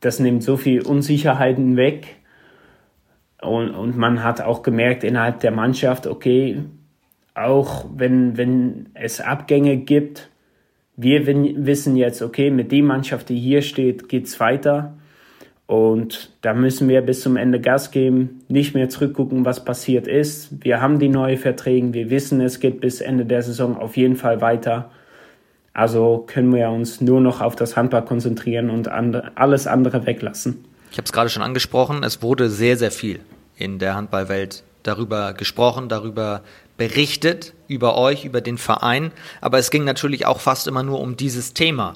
[0.00, 2.16] das nimmt so viel Unsicherheiten weg.
[3.40, 6.64] Und, und man hat auch gemerkt innerhalb der Mannschaft, okay,
[7.34, 10.30] auch wenn, wenn es Abgänge gibt,
[10.96, 14.98] wir wissen jetzt, okay, mit der Mannschaft, die hier steht, geht es weiter.
[15.70, 20.64] Und da müssen wir bis zum Ende Gas geben, nicht mehr zurückgucken, was passiert ist.
[20.64, 24.16] Wir haben die neuen Verträge, wir wissen, es geht bis Ende der Saison auf jeden
[24.16, 24.90] Fall weiter.
[25.72, 30.64] Also können wir uns nur noch auf das Handball konzentrieren und alles andere weglassen.
[30.90, 33.20] Ich habe es gerade schon angesprochen, es wurde sehr, sehr viel
[33.56, 36.42] in der Handballwelt darüber gesprochen, darüber
[36.78, 39.12] berichtet, über euch, über den Verein.
[39.40, 41.94] Aber es ging natürlich auch fast immer nur um dieses Thema.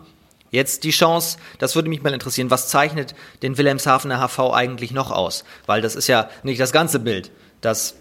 [0.54, 5.10] Jetzt die Chance, das würde mich mal interessieren, was zeichnet den Wilhelmshavener HV eigentlich noch
[5.10, 5.44] aus?
[5.66, 7.96] Weil das ist ja nicht das ganze Bild, das,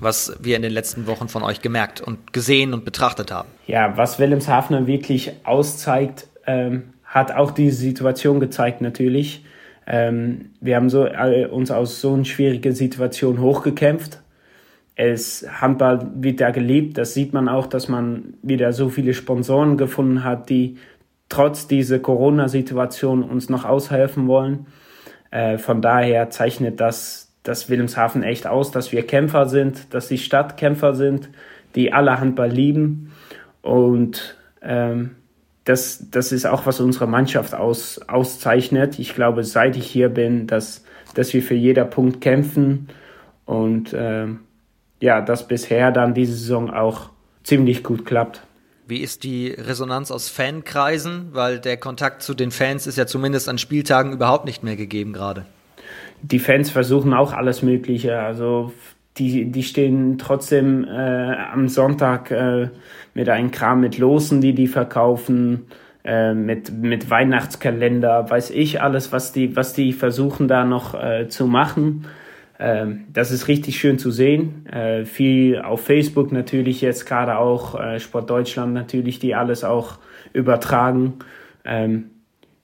[0.00, 3.50] was wir in den letzten Wochen von euch gemerkt und gesehen und betrachtet haben.
[3.66, 9.44] Ja, was Wilhelmshavener wirklich auszeigt, ähm, hat auch diese Situation gezeigt natürlich.
[9.86, 14.22] Ähm, wir haben so, äh, uns aus so einer schwierigen Situation hochgekämpft.
[14.94, 16.96] Es Handball wird da geliebt.
[16.96, 20.76] Das sieht man auch, dass man wieder so viele Sponsoren gefunden hat, die
[21.32, 24.66] trotz dieser Corona-Situation uns noch aushelfen wollen.
[25.30, 30.18] Äh, von daher zeichnet das, das Wilhelmshaven echt aus, dass wir Kämpfer sind, dass die
[30.18, 31.30] Stadt Kämpfer sind,
[31.74, 33.12] die alle Handball lieben.
[33.62, 35.12] Und ähm,
[35.64, 38.98] das, das ist auch, was unsere Mannschaft aus, auszeichnet.
[38.98, 42.88] Ich glaube, seit ich hier bin, dass, dass wir für jeder Punkt kämpfen
[43.46, 44.26] und äh,
[45.00, 47.08] ja, dass bisher dann diese Saison auch
[47.42, 48.42] ziemlich gut klappt.
[48.86, 51.28] Wie ist die Resonanz aus Fankreisen?
[51.32, 55.12] Weil der Kontakt zu den Fans ist ja zumindest an Spieltagen überhaupt nicht mehr gegeben
[55.12, 55.46] gerade.
[56.22, 58.18] Die Fans versuchen auch alles Mögliche.
[58.18, 58.72] Also
[59.18, 62.70] die, die stehen trotzdem äh, am Sonntag äh,
[63.14, 65.66] mit einem Kram mit Losen, die die verkaufen,
[66.04, 71.28] äh, mit, mit Weihnachtskalender, weiß ich alles, was die, was die versuchen da noch äh,
[71.28, 72.06] zu machen.
[72.64, 74.66] Ähm, das ist richtig schön zu sehen.
[74.66, 79.98] Äh, viel auf Facebook natürlich jetzt gerade auch, äh, Sport Deutschland natürlich, die alles auch
[80.32, 81.14] übertragen.
[81.64, 82.10] Ähm,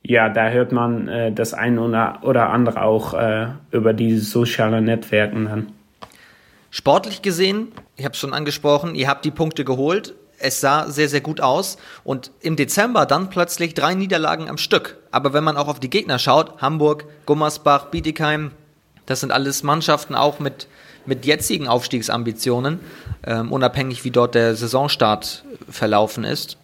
[0.05, 1.83] ja, da hört man äh, das eine
[2.23, 3.15] oder, andere auch
[3.73, 5.67] über diese sozialen Netzwerken dann.
[6.71, 10.15] Sportlich gesehen, ich habe es schon angesprochen, ihr habt die Punkte geholt.
[10.39, 11.79] Es sah sehr, sehr gut aus.
[12.05, 14.99] Und im Dezember dann plötzlich drei Niederlagen am Stück.
[15.11, 18.53] Aber wenn man auch auf die Gegner schaut, Hamburg, Gummersbach, Bietigheim,
[19.09, 20.69] das sind alles Mannschaften auch mit,
[21.07, 22.79] mit jetzigen Aufstiegsambitionen,
[23.27, 26.59] ähm, unabhängig wie dort der Saisonstart verlaufen ist.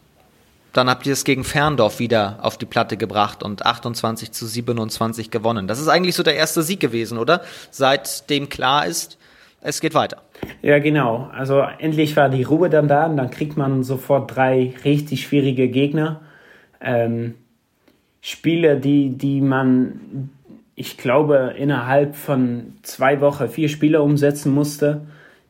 [0.74, 5.30] Dann habt ihr es gegen Ferndorf wieder auf die Platte gebracht und 28 zu 27
[5.30, 5.68] gewonnen.
[5.68, 7.42] Das ist eigentlich so der erste Sieg gewesen, oder?
[7.70, 9.16] Seitdem klar ist,
[9.62, 10.20] es geht weiter.
[10.60, 11.30] Ja, genau.
[11.32, 15.68] Also endlich war die Ruhe dann da und dann kriegt man sofort drei richtig schwierige
[15.68, 16.20] Gegner.
[16.82, 17.36] Ähm,
[18.20, 20.30] Spiele, die, die man,
[20.76, 25.02] ich glaube, innerhalb von zwei Wochen vier Spiele umsetzen musste.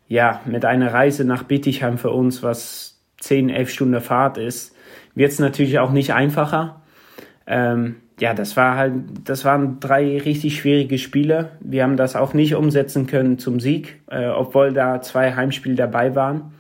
[0.07, 4.77] Ja, mit einer Reise nach Bittigheim für uns, was zehn, elf Stunden Fahrt ist,
[5.15, 6.83] wird es natürlich auch nicht einfacher.
[7.47, 8.93] Ähm, ja, das war halt,
[9.25, 11.53] das waren drei richtig schwierige Spiele.
[11.61, 16.15] Wir haben das auch nicht umsetzen können zum Sieg, äh, obwohl da zwei Heimspiele dabei
[16.15, 16.53] waren.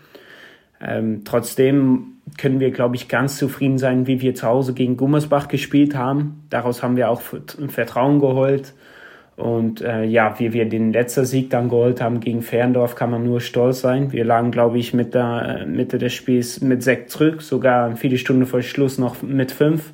[0.80, 5.48] Ähm, trotzdem können wir, glaube ich, ganz zufrieden sein, wie wir zu Hause gegen Gummersbach
[5.48, 6.44] gespielt haben.
[6.50, 7.22] Daraus haben wir auch
[7.68, 8.74] Vertrauen geholt.
[9.36, 13.24] Und äh, ja, wie wir den letzten Sieg dann geholt haben gegen Ferndorf, kann man
[13.24, 14.12] nur stolz sein.
[14.12, 18.16] Wir lagen, glaube ich, mit der äh, Mitte des Spiels mit sechs zurück, sogar viele
[18.16, 19.92] Stunden vor Schluss noch mit fünf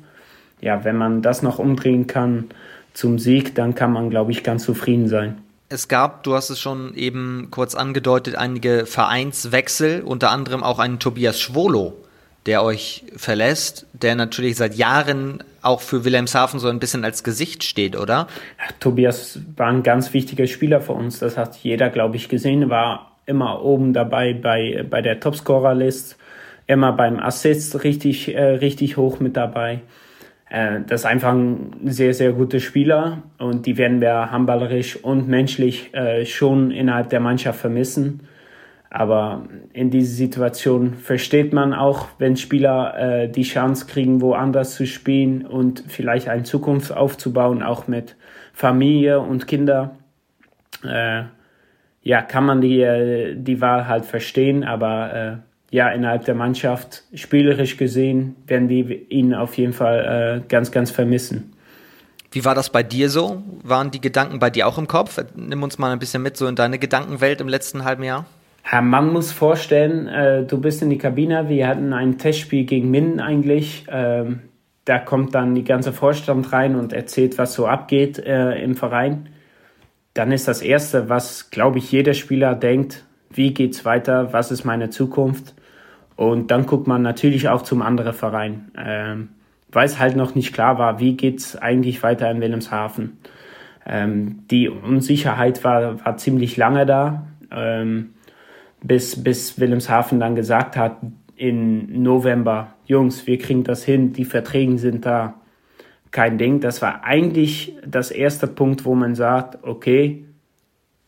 [0.61, 2.45] ja, wenn man das noch umdrehen kann
[2.93, 5.41] zum Sieg, dann kann man, glaube ich, ganz zufrieden sein.
[5.69, 10.99] Es gab, du hast es schon eben kurz angedeutet, einige Vereinswechsel, unter anderem auch einen
[10.99, 11.93] Tobias Schwolo,
[12.45, 17.63] der euch verlässt, der natürlich seit Jahren auch für Wilhelmshaven so ein bisschen als Gesicht
[17.63, 18.27] steht, oder?
[18.57, 21.19] Ja, Tobias war ein ganz wichtiger Spieler für uns.
[21.19, 22.69] Das hat jeder, glaube ich, gesehen.
[22.69, 26.17] War immer oben dabei bei, bei der Topscorer-List
[26.67, 29.81] immer beim Assist richtig, äh, richtig hoch mit dabei.
[30.49, 35.27] Äh, das ist einfach ein sehr, sehr guter Spieler und die werden wir handballerisch und
[35.27, 38.21] menschlich äh, schon innerhalb der Mannschaft vermissen.
[38.93, 44.85] Aber in dieser Situation versteht man auch, wenn Spieler äh, die Chance kriegen, woanders zu
[44.85, 48.17] spielen und vielleicht eine Zukunft aufzubauen, auch mit
[48.51, 49.95] Familie und Kinder.
[50.83, 51.23] Äh,
[52.03, 55.37] ja, kann man die, äh, die Wahl halt verstehen, aber äh,
[55.73, 60.91] ja, innerhalb der Mannschaft, spielerisch gesehen, werden wir ihn auf jeden Fall äh, ganz, ganz
[60.91, 61.53] vermissen.
[62.33, 63.41] Wie war das bei dir so?
[63.63, 65.23] Waren die Gedanken bei dir auch im Kopf?
[65.33, 68.25] Nimm uns mal ein bisschen mit so in deine Gedankenwelt im letzten halben Jahr.
[68.69, 73.19] Man muss vorstellen, äh, du bist in die Kabine, wir hatten ein Testspiel gegen Minden
[73.19, 73.85] eigentlich.
[73.89, 74.41] Ähm,
[74.85, 79.29] da kommt dann die ganze Vorstand rein und erzählt, was so abgeht äh, im Verein.
[80.13, 84.65] Dann ist das Erste, was, glaube ich, jeder Spieler denkt, wie geht's weiter, was ist
[84.65, 85.53] meine Zukunft?
[86.15, 89.29] Und dann guckt man natürlich auch zum anderen Verein, ähm,
[89.71, 93.17] weil es halt noch nicht klar war, wie geht's eigentlich weiter in Wilhelmshaven.
[93.85, 98.13] Ähm, die Unsicherheit war, war ziemlich lange da, ähm,
[98.83, 100.97] bis, bis Wilhelmshaven dann gesagt hat,
[101.35, 105.35] in November, Jungs, wir kriegen das hin, die Verträge sind da,
[106.11, 106.59] kein Ding.
[106.59, 110.25] Das war eigentlich das erste Punkt, wo man sagt, okay,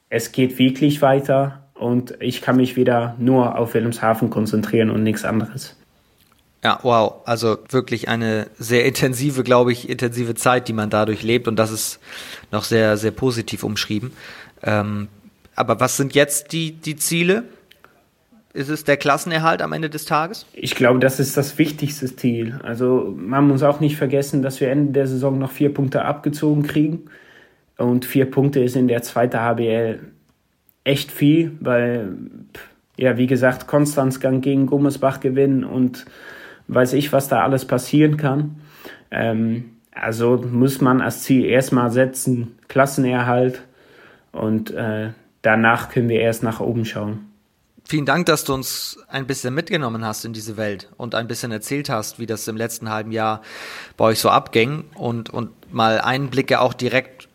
[0.10, 5.26] es geht wirklich weiter, und ich kann mich wieder nur auf Wilhelmshaven konzentrieren und nichts
[5.26, 5.76] anderes.
[6.64, 7.16] Ja, wow.
[7.26, 11.72] Also wirklich eine sehr intensive, glaube ich, intensive Zeit, die man dadurch lebt und das
[11.72, 12.00] ist
[12.52, 14.14] noch sehr, sehr positiv umschrieben.
[14.62, 15.10] Ähm,
[15.56, 17.44] aber was sind jetzt die, die Ziele?
[18.54, 20.46] Ist es der Klassenerhalt am Ende des Tages?
[20.54, 22.60] Ich glaube, das ist das wichtigste Ziel.
[22.62, 26.62] Also man muss auch nicht vergessen, dass wir Ende der Saison noch vier Punkte abgezogen
[26.62, 27.06] kriegen.
[27.78, 30.00] Und vier Punkte ist in der zweiten HBL
[30.84, 32.16] echt viel, weil,
[32.96, 36.06] ja, wie gesagt, Konstanzgang gegen Gummersbach gewinnen und
[36.68, 38.58] weiß ich, was da alles passieren kann.
[39.10, 43.64] Ähm, also muss man als Ziel erstmal setzen, Klassenerhalt
[44.32, 45.10] und äh,
[45.42, 47.33] danach können wir erst nach oben schauen.
[47.86, 51.52] Vielen Dank, dass du uns ein bisschen mitgenommen hast in diese Welt und ein bisschen
[51.52, 53.42] erzählt hast, wie das im letzten halben Jahr
[53.98, 57.28] bei euch so abging und, und mal Einblicke auch direkt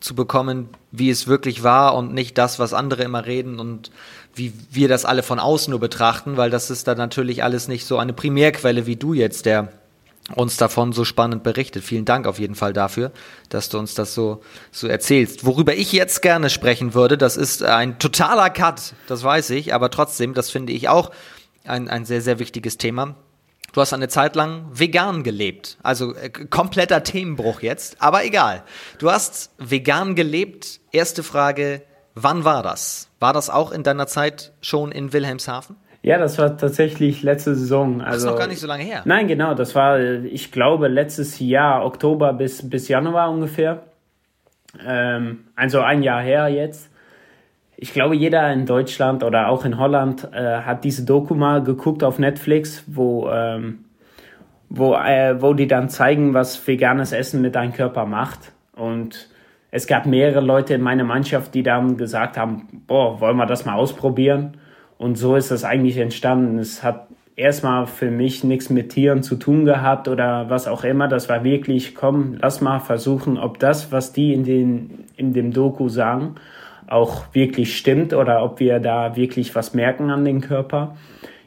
[0.00, 3.90] zu bekommen, wie es wirklich war und nicht das, was andere immer reden und
[4.34, 7.86] wie wir das alle von außen nur betrachten, weil das ist dann natürlich alles nicht
[7.86, 9.72] so eine Primärquelle wie du jetzt, der
[10.34, 11.84] uns davon so spannend berichtet.
[11.84, 13.12] Vielen Dank auf jeden Fall dafür,
[13.50, 15.44] dass du uns das so, so erzählst.
[15.44, 19.90] Worüber ich jetzt gerne sprechen würde, das ist ein totaler Cut, das weiß ich, aber
[19.90, 21.10] trotzdem, das finde ich auch
[21.64, 23.16] ein, ein sehr, sehr wichtiges Thema.
[23.72, 25.78] Du hast eine Zeit lang vegan gelebt.
[25.82, 28.62] Also äh, kompletter Themenbruch jetzt, aber egal.
[28.98, 30.80] Du hast vegan gelebt.
[30.92, 31.82] Erste Frage,
[32.14, 33.08] wann war das?
[33.18, 35.76] War das auch in deiner Zeit schon in Wilhelmshaven?
[36.04, 38.00] Ja, das war tatsächlich letzte Saison.
[38.00, 39.02] Also, das ist noch gar nicht so lange her.
[39.04, 39.54] Nein, genau.
[39.54, 43.82] Das war, ich glaube, letztes Jahr, Oktober bis, bis Januar ungefähr.
[44.86, 46.90] Ähm, also ein Jahr her jetzt
[47.76, 52.04] ich glaube, jeder in Deutschland oder auch in Holland äh, hat diese Doku mal geguckt
[52.04, 53.84] auf Netflix, wo, ähm,
[54.68, 58.52] wo, äh, wo die dann zeigen, was veganes Essen mit deinem Körper macht.
[58.76, 59.28] Und
[59.70, 63.64] es gab mehrere Leute in meiner Mannschaft, die dann gesagt haben, boah, wollen wir das
[63.64, 64.56] mal ausprobieren?
[65.04, 66.58] Und so ist das eigentlich entstanden.
[66.58, 71.08] Es hat erstmal für mich nichts mit Tieren zu tun gehabt oder was auch immer.
[71.08, 75.52] Das war wirklich, komm, lass mal versuchen, ob das, was die in, den, in dem
[75.52, 76.36] Doku sagen,
[76.86, 80.96] auch wirklich stimmt oder ob wir da wirklich was merken an den Körper.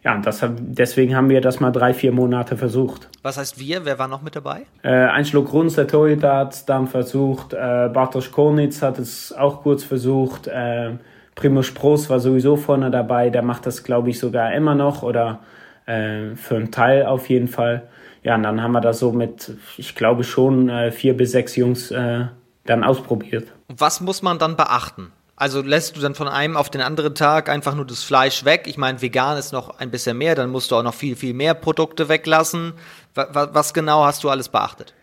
[0.03, 3.09] Ja, das, deswegen haben wir das mal drei, vier Monate versucht.
[3.23, 3.85] Was heißt wir?
[3.85, 4.67] Wer war noch mit dabei?
[4.83, 7.53] Äh, ein Schluck Runz, der Torhüter hat es dann versucht.
[7.53, 10.45] Äh, Bartosz Konitz hat es auch kurz versucht.
[10.45, 10.91] Äh,
[11.38, 13.30] Primo Spross war sowieso vorne dabei.
[13.30, 15.39] Der macht das, glaube ich, sogar immer noch oder
[15.86, 17.88] äh, für einen Teil auf jeden Fall.
[18.23, 21.56] Ja, und dann haben wir das so mit, ich glaube schon, äh, vier bis sechs
[21.56, 22.26] Jungs äh,
[22.65, 23.47] dann ausprobiert.
[23.69, 25.13] Was muss man dann beachten?
[25.36, 28.63] Also lässt du dann von einem auf den anderen Tag einfach nur das Fleisch weg?
[28.65, 31.36] Ich meine, vegan ist noch ein bisschen mehr, dann musst du auch noch viel, viel
[31.36, 32.73] mehr Produkte weglassen.
[33.13, 34.95] Was, was genau hast du alles beachtet?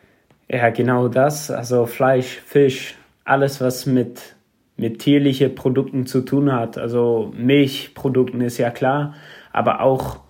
[0.48, 1.52] Ja, genau das.
[1.52, 4.34] Also Fleisch, Fisch, alles, was mit,
[4.76, 6.78] mit tierlichen Produkten zu tun hat.
[6.78, 9.14] Also Milchprodukten ist ja klar,
[9.52, 10.20] aber auch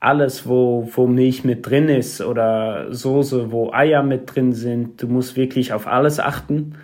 [0.00, 5.02] alles, wo, wo Milch mit drin ist oder Soße, wo Eier mit drin sind.
[5.02, 6.74] Du musst wirklich auf alles achten.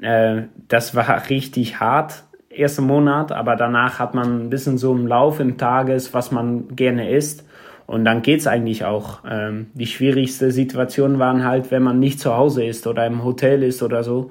[0.00, 5.06] Äh, das war richtig hart, ersten Monat, aber danach hat man ein bisschen so einen
[5.06, 7.46] Lauf im Tages, was man gerne isst.
[7.86, 9.20] Und dann geht's eigentlich auch.
[9.28, 13.62] Ähm, die schwierigste Situation waren halt, wenn man nicht zu Hause ist oder im Hotel
[13.62, 14.30] ist oder so.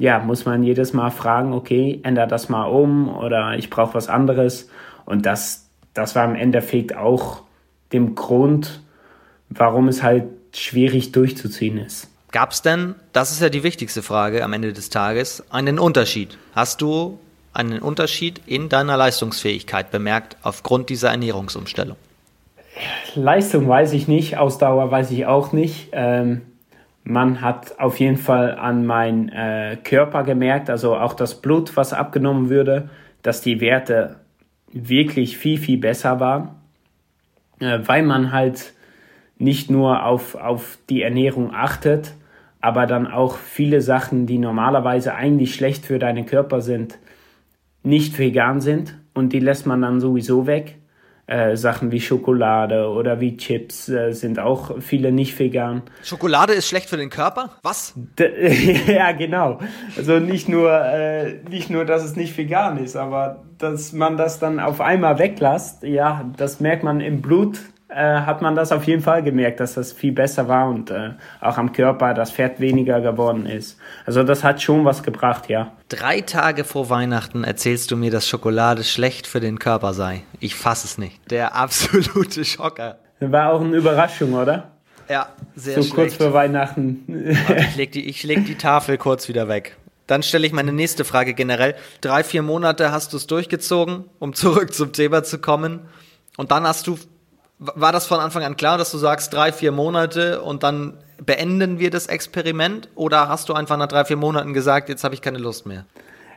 [0.00, 4.08] Ja, muss man jedes Mal fragen, okay, ändert das mal um oder ich brauche was
[4.08, 4.70] anderes.
[5.04, 7.42] Und das, das war im Endeffekt auch
[7.92, 8.80] dem Grund,
[9.50, 10.24] warum es halt
[10.54, 12.08] schwierig durchzuziehen ist.
[12.32, 16.38] Gab es denn, das ist ja die wichtigste Frage am Ende des Tages, einen Unterschied?
[16.54, 17.18] Hast du
[17.52, 21.98] einen Unterschied in deiner Leistungsfähigkeit bemerkt aufgrund dieser Ernährungsumstellung?
[23.14, 25.88] Leistung weiß ich nicht, Ausdauer weiß ich auch nicht.
[25.92, 26.40] Ähm,
[27.10, 31.92] man hat auf jeden Fall an meinen äh, Körper gemerkt, also auch das Blut, was
[31.92, 32.88] abgenommen würde,
[33.22, 34.20] dass die Werte
[34.72, 36.50] wirklich viel, viel besser waren,
[37.58, 38.74] äh, weil man halt
[39.38, 42.14] nicht nur auf, auf die Ernährung achtet,
[42.60, 46.98] aber dann auch viele Sachen, die normalerweise eigentlich schlecht für deinen Körper sind,
[47.82, 50.76] nicht vegan sind und die lässt man dann sowieso weg.
[51.30, 55.82] Äh, Sachen wie Schokolade oder wie Chips äh, sind auch viele nicht vegan.
[56.02, 57.50] Schokolade ist schlecht für den Körper?
[57.62, 57.94] Was?
[58.18, 59.60] D ja, genau.
[59.96, 64.40] Also nicht nur, äh, nicht nur, dass es nicht vegan ist, aber dass man das
[64.40, 67.60] dann auf einmal weglässt, ja, das merkt man im Blut
[67.90, 71.10] äh, hat man das auf jeden Fall gemerkt, dass das viel besser war und äh,
[71.40, 73.78] auch am Körper das Fett weniger geworden ist.
[74.06, 75.72] Also das hat schon was gebracht, ja.
[75.88, 80.22] Drei Tage vor Weihnachten erzählst du mir, dass Schokolade schlecht für den Körper sei.
[80.38, 81.20] Ich fass es nicht.
[81.30, 82.98] Der absolute Schocker.
[83.20, 84.70] War auch eine Überraschung, oder?
[85.08, 85.94] Ja, sehr so schlecht.
[85.94, 87.04] kurz vor Weihnachten.
[87.58, 89.76] ich leg, die, ich leg die Tafel kurz wieder weg.
[90.06, 91.74] Dann stelle ich meine nächste Frage generell.
[92.00, 95.80] Drei, vier Monate hast du es durchgezogen, um zurück zum Thema zu kommen.
[96.36, 96.98] Und dann hast du
[97.60, 100.94] war das von Anfang an klar, dass du sagst, drei, vier Monate und dann
[101.24, 102.88] beenden wir das Experiment?
[102.94, 105.84] Oder hast du einfach nach drei, vier Monaten gesagt, jetzt habe ich keine Lust mehr?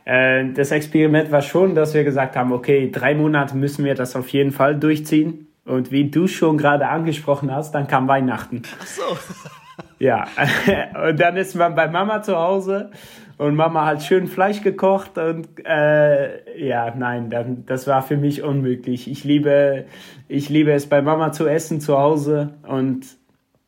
[0.04, 4.14] Äh, das Experiment war schon, dass wir gesagt haben, okay, drei Monate müssen wir das
[4.16, 5.48] auf jeden Fall durchziehen.
[5.64, 8.62] Und wie du schon gerade angesprochen hast, dann kam Weihnachten.
[8.82, 9.02] Ach so.
[9.98, 10.26] Ja,
[11.08, 12.90] und dann ist man bei Mama zu Hause
[13.36, 18.42] und Mama hat schön Fleisch gekocht und äh, ja, nein, dann, das war für mich
[18.42, 19.10] unmöglich.
[19.10, 19.86] Ich liebe,
[20.28, 23.06] ich liebe es bei Mama zu essen zu Hause und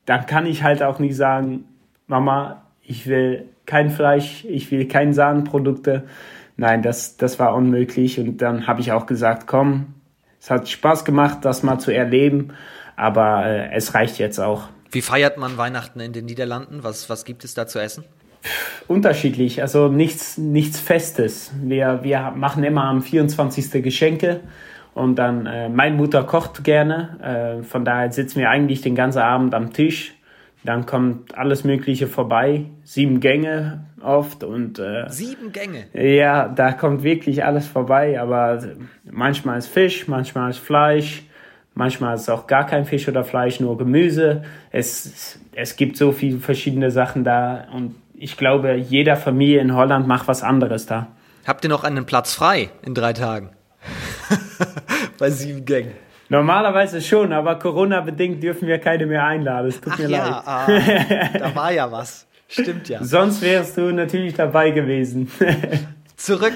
[0.05, 1.65] dann kann ich halt auch nicht sagen,
[2.07, 6.05] Mama, ich will kein Fleisch, ich will keine Sahnenprodukte.
[6.57, 9.95] Nein, das, das war unmöglich und dann habe ich auch gesagt, komm,
[10.41, 12.53] es hat Spaß gemacht, das mal zu erleben,
[12.95, 14.69] aber äh, es reicht jetzt auch.
[14.93, 16.85] Wie feiert man Weihnachten in den Niederlanden?
[16.85, 18.05] Was, was gibt es da zu essen?
[18.89, 21.53] Unterschiedlich, also nichts, nichts Festes.
[21.63, 23.83] Wir, wir machen immer am 24.
[23.83, 24.41] Geschenke
[24.95, 29.21] und dann, äh, meine Mutter kocht gerne, äh, von daher sitzen wir eigentlich den ganzen
[29.21, 30.15] Abend am Tisch.
[30.65, 35.85] Dann kommt alles Mögliche vorbei, sieben Gänge oft und äh, sieben Gänge.
[35.93, 38.63] Ja, da kommt wirklich alles vorbei, aber
[39.05, 41.23] manchmal ist Fisch, manchmal ist Fleisch,
[41.79, 44.45] Manchmal ist auch gar kein Fisch oder Fleisch, nur Gemüse.
[44.71, 50.07] Es, es gibt so viele verschiedene Sachen da und ich glaube, jeder Familie in Holland
[50.07, 51.09] macht was anderes da.
[51.47, 53.51] Habt ihr noch einen Platz frei in drei Tagen?
[55.19, 55.93] Bei sieben Gängen.
[56.29, 59.69] Normalerweise schon, aber Corona-bedingt dürfen wir keine mehr einladen.
[59.69, 60.43] Es tut Ach mir ja, leid.
[60.45, 62.27] Ah, da war ja was.
[62.49, 63.03] Stimmt ja.
[63.03, 65.31] Sonst wärst du natürlich dabei gewesen.
[66.17, 66.55] Zurück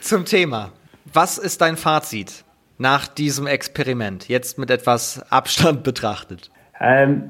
[0.00, 0.70] zum Thema.
[1.12, 2.44] Was ist dein Fazit
[2.76, 6.50] nach diesem Experiment, jetzt mit etwas Abstand betrachtet?
[6.78, 7.28] Ähm,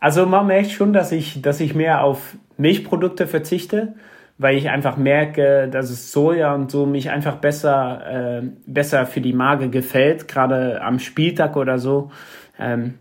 [0.00, 3.94] also man merkt schon, dass ich, dass ich mehr auf Milchprodukte verzichte,
[4.36, 9.20] weil ich einfach merke, dass es Soja und so mich einfach besser, äh, besser für
[9.20, 12.10] die Magen gefällt, gerade am Spieltag oder so.
[12.58, 12.94] Ähm,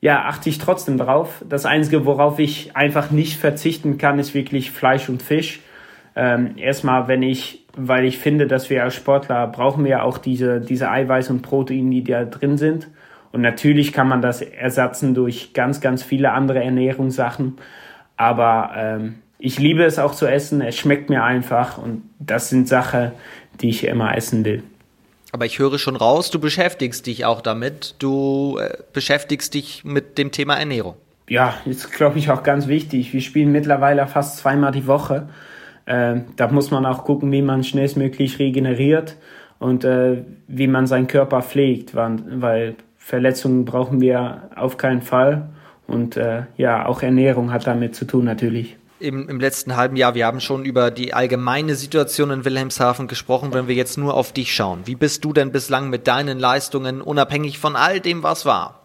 [0.00, 1.44] ja, achte ich trotzdem drauf.
[1.48, 5.60] Das Einzige, worauf ich einfach nicht verzichten kann, ist wirklich Fleisch und Fisch.
[6.14, 10.60] Ähm, erstmal, wenn ich weil ich finde, dass wir als Sportler brauchen wir auch diese,
[10.60, 12.88] diese Eiweiß und Proteine, die da drin sind.
[13.30, 17.56] Und natürlich kann man das ersetzen durch ganz, ganz viele andere Ernährungssachen.
[18.18, 20.60] Aber ähm, ich liebe es auch zu essen.
[20.60, 23.12] Es schmeckt mir einfach und das sind Sachen,
[23.62, 24.62] die ich immer essen will.
[25.32, 27.94] Aber ich höre schon raus, du beschäftigst dich auch damit.
[27.98, 30.96] Du äh, beschäftigst dich mit dem Thema Ernährung.
[31.28, 33.14] Ja, ist glaube ich auch ganz wichtig.
[33.14, 35.28] Wir spielen mittlerweile fast zweimal die Woche
[35.88, 39.16] äh, da muss man auch gucken, wie man schnellstmöglich regeneriert
[39.58, 45.48] und äh, wie man seinen Körper pflegt, weil, weil Verletzungen brauchen wir auf keinen Fall.
[45.88, 48.76] Und äh, ja, auch Ernährung hat damit zu tun natürlich.
[49.00, 53.52] Im, Im letzten halben Jahr, wir haben schon über die allgemeine Situation in Wilhelmshaven gesprochen,
[53.52, 54.82] wenn wir jetzt nur auf dich schauen.
[54.84, 58.78] Wie bist du denn bislang mit deinen Leistungen, unabhängig von all dem, was war?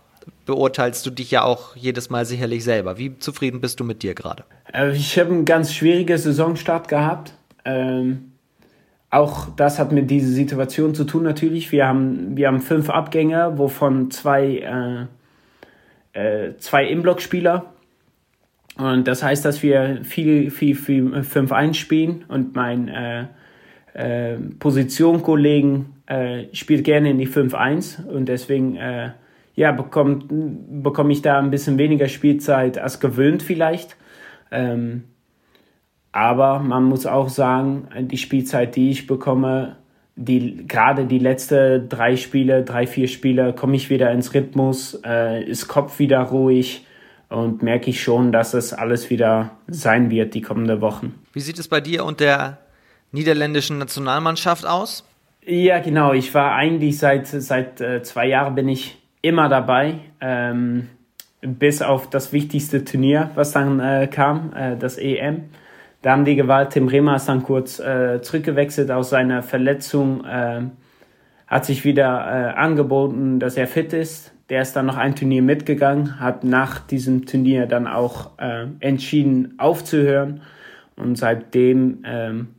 [0.45, 2.97] beurteilst du dich ja auch jedes Mal sicherlich selber.
[2.97, 4.43] Wie zufrieden bist du mit dir gerade?
[4.73, 7.33] Äh, ich habe einen ganz schwierigen Saisonstart gehabt.
[7.65, 8.31] Ähm,
[9.09, 11.71] auch das hat mit dieser Situation zu tun natürlich.
[11.71, 15.05] Wir haben, wir haben fünf Abgänge, wovon zwei, äh,
[16.13, 17.73] äh, zwei Inblock-Spieler.
[18.77, 23.25] Und das heißt, dass wir viel, viel, viel 5-1 spielen und mein äh,
[23.93, 28.79] äh, Positionkollegen äh, spielt gerne in die 5-1 und deswegen
[29.55, 33.95] ja, bekomme bekomm ich da ein bisschen weniger Spielzeit als gewöhnt vielleicht.
[34.49, 35.03] Ähm,
[36.11, 39.77] aber man muss auch sagen, die Spielzeit, die ich bekomme,
[40.15, 45.43] die, gerade die letzten drei Spiele, drei, vier Spiele, komme ich wieder ins Rhythmus, äh,
[45.43, 46.85] ist Kopf wieder ruhig
[47.29, 51.15] und merke ich schon, dass es alles wieder sein wird die kommenden Wochen.
[51.33, 52.59] Wie sieht es bei dir und der
[53.11, 55.03] niederländischen Nationalmannschaft aus?
[55.45, 56.13] Ja, genau.
[56.13, 60.89] Ich war eigentlich seit, seit äh, zwei Jahren bin ich immer dabei, ähm,
[61.41, 65.49] bis auf das wichtigste Turnier, was dann äh, kam, äh, das EM.
[66.03, 70.63] Da haben die Gewalt, Tim Bremer ist dann kurz äh, zurückgewechselt aus seiner Verletzung, äh,
[71.47, 74.33] hat sich wieder äh, angeboten, dass er fit ist.
[74.49, 79.53] Der ist dann noch ein Turnier mitgegangen, hat nach diesem Turnier dann auch äh, entschieden
[79.59, 80.41] aufzuhören.
[80.97, 82.49] Und seitdem ähm,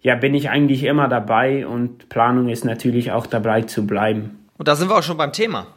[0.00, 4.48] ja, bin ich eigentlich immer dabei und Planung ist natürlich auch dabei zu bleiben.
[4.58, 5.68] Und da sind wir auch schon beim Thema.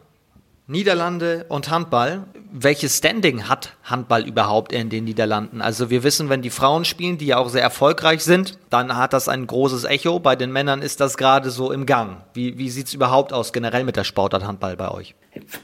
[0.70, 2.24] Niederlande und Handball.
[2.52, 5.62] Welches Standing hat Handball überhaupt in den Niederlanden?
[5.62, 9.14] Also wir wissen, wenn die Frauen spielen, die ja auch sehr erfolgreich sind, dann hat
[9.14, 10.20] das ein großes Echo.
[10.20, 12.18] Bei den Männern ist das gerade so im Gang.
[12.34, 15.16] Wie, wie sieht es überhaupt aus generell mit der Sportart Handball bei euch?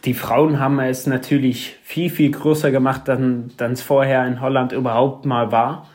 [0.05, 5.25] Die Frauen haben es natürlich viel, viel größer gemacht, dann es vorher in Holland überhaupt
[5.25, 5.89] mal war.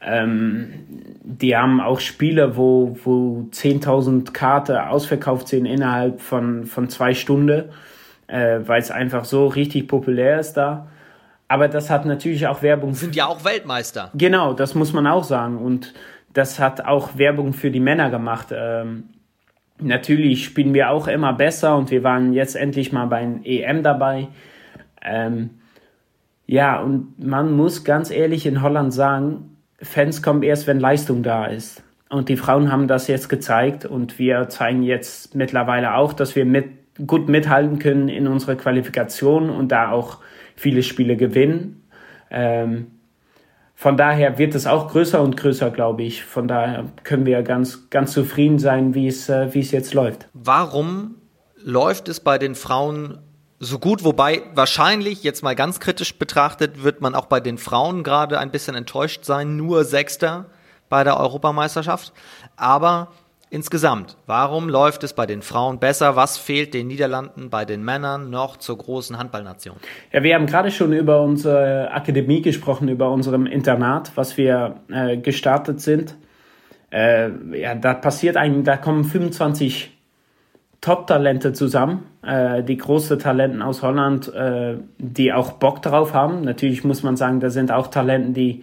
[0.00, 0.86] Ähm,
[1.24, 7.64] die haben auch Spiele, wo, wo 10.000 Karten ausverkauft sind innerhalb von, von zwei Stunden
[8.32, 10.88] äh, weil es einfach so richtig populär ist da.
[11.48, 12.94] Aber das hat natürlich auch Werbung.
[12.94, 14.10] Sind ja auch Weltmeister.
[14.14, 15.58] Genau, das muss man auch sagen.
[15.58, 15.92] Und
[16.32, 18.48] das hat auch Werbung für die Männer gemacht.
[18.50, 19.10] Ähm,
[19.78, 24.28] natürlich spielen wir auch immer besser und wir waren jetzt endlich mal bei EM dabei.
[25.02, 25.50] Ähm,
[26.46, 31.46] ja, und man muss ganz ehrlich in Holland sagen, Fans kommen erst, wenn Leistung da
[31.46, 31.82] ist.
[32.08, 36.46] Und die Frauen haben das jetzt gezeigt und wir zeigen jetzt mittlerweile auch, dass wir
[36.46, 40.18] mit gut mithalten können in unserer Qualifikation und da auch
[40.56, 41.88] viele Spiele gewinnen.
[42.30, 42.92] Ähm,
[43.74, 46.24] von daher wird es auch größer und größer, glaube ich.
[46.24, 50.28] Von daher können wir ganz, ganz zufrieden sein, wie es, äh, wie es jetzt läuft.
[50.34, 51.16] Warum
[51.56, 53.18] läuft es bei den Frauen
[53.58, 54.04] so gut?
[54.04, 58.50] Wobei wahrscheinlich, jetzt mal ganz kritisch betrachtet, wird man auch bei den Frauen gerade ein
[58.50, 59.56] bisschen enttäuscht sein.
[59.56, 60.46] Nur Sechster
[60.88, 62.12] bei der Europameisterschaft.
[62.56, 63.08] Aber
[63.52, 66.16] Insgesamt, warum läuft es bei den Frauen besser?
[66.16, 69.76] Was fehlt den Niederlanden bei den Männern noch zur großen Handballnation?
[70.10, 75.18] Ja, wir haben gerade schon über unsere Akademie gesprochen, über unserem Internat, was wir äh,
[75.18, 76.16] gestartet sind.
[76.90, 77.28] Äh,
[77.60, 79.98] ja, da passiert eigentlich, da kommen 25
[80.80, 86.40] Top-Talente zusammen, äh, die große Talenten aus Holland, äh, die auch Bock drauf haben.
[86.40, 88.62] Natürlich muss man sagen, da sind auch Talenten, die,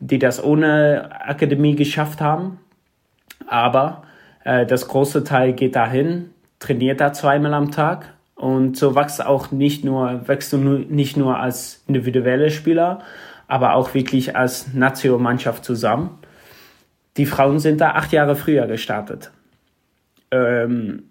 [0.00, 2.58] die das ohne Akademie geschafft haben.
[3.46, 4.02] Aber
[4.44, 9.50] äh, das große Teil geht dahin, trainiert da zweimal am Tag und so wächst auch
[9.50, 13.00] nicht nur, wächst du nicht nur als individuelle Spieler,
[13.48, 16.18] aber auch wirklich als Nationalmannschaft zusammen.
[17.16, 19.30] Die Frauen sind da acht Jahre früher gestartet.
[20.30, 21.04] Ähm,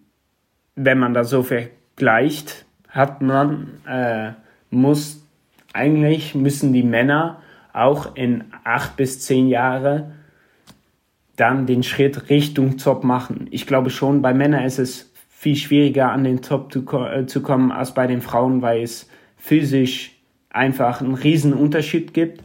[0.75, 4.31] wenn man das so vergleicht, hat man, äh,
[4.69, 5.25] muss,
[5.73, 10.11] eigentlich müssen die Männer auch in acht bis zehn Jahre
[11.35, 13.47] dann den Schritt Richtung Top machen.
[13.51, 17.41] Ich glaube schon, bei Männern ist es viel schwieriger, an den Top zu, äh, zu
[17.41, 20.11] kommen als bei den Frauen, weil es physisch
[20.49, 22.41] einfach einen riesen Unterschied gibt.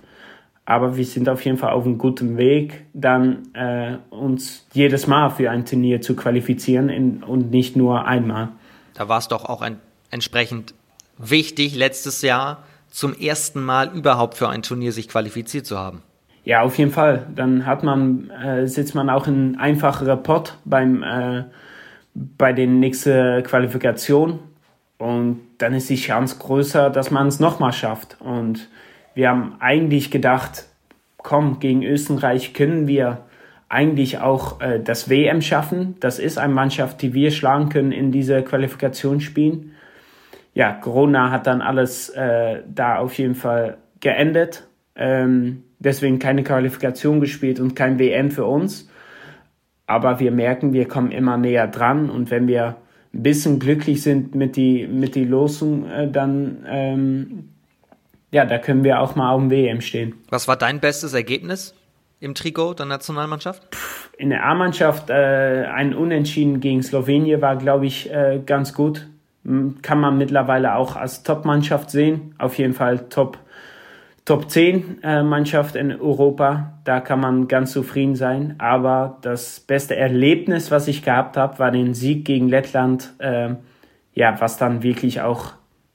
[0.65, 5.31] Aber wir sind auf jeden Fall auf einem guten Weg, dann äh, uns jedes Mal
[5.31, 8.49] für ein Turnier zu qualifizieren in, und nicht nur einmal.
[8.95, 9.79] Da war es doch auch ein,
[10.11, 10.75] entsprechend
[11.17, 16.03] wichtig, letztes Jahr zum ersten Mal überhaupt für ein Turnier sich qualifiziert zu haben.
[16.49, 17.27] Ja, auf jeden Fall.
[17.35, 21.45] Dann hat man, äh, sitzt man auch in einfacherer Pot beim, äh,
[22.15, 24.39] bei den nächsten Qualifikationen.
[24.97, 28.17] Und dann ist die Chance größer, dass man es nochmal schafft.
[28.21, 28.71] Und
[29.15, 30.65] wir haben eigentlich gedacht,
[31.19, 33.27] komm, gegen Österreich können wir
[33.69, 35.97] eigentlich auch äh, das WM schaffen.
[36.01, 39.75] Das ist eine Mannschaft, die wir schlagen können in diese Qualifikationsspielen.
[40.55, 44.67] Ja, Corona hat dann alles äh, da auf jeden Fall geendet.
[44.97, 48.89] Ähm, deswegen keine Qualifikation gespielt und kein WM für uns.
[49.87, 52.77] Aber wir merken, wir kommen immer näher dran und wenn wir
[53.15, 57.49] ein bisschen glücklich sind mit die, mit die Losung, äh, dann ähm,
[58.31, 60.15] ja, da können wir auch mal auf dem WM stehen.
[60.29, 61.75] Was war dein bestes Ergebnis
[62.21, 63.63] im Trikot der Nationalmannschaft?
[64.19, 69.07] In der A-Mannschaft äh, ein Unentschieden gegen Slowenien war, glaube ich, äh, ganz gut.
[69.81, 72.35] Kann man mittlerweile auch als Top-Mannschaft sehen.
[72.39, 73.39] Auf jeden Fall Top
[74.29, 76.75] Top 10 äh, Mannschaft in Europa.
[76.85, 78.57] Da kann man ganz zufrieden sein.
[78.59, 83.15] Aber das beste Erlebnis, was ich gehabt habe, war den Sieg gegen Lettland.
[83.21, 83.55] Äh,
[84.13, 85.55] ja, was dann wirklich auch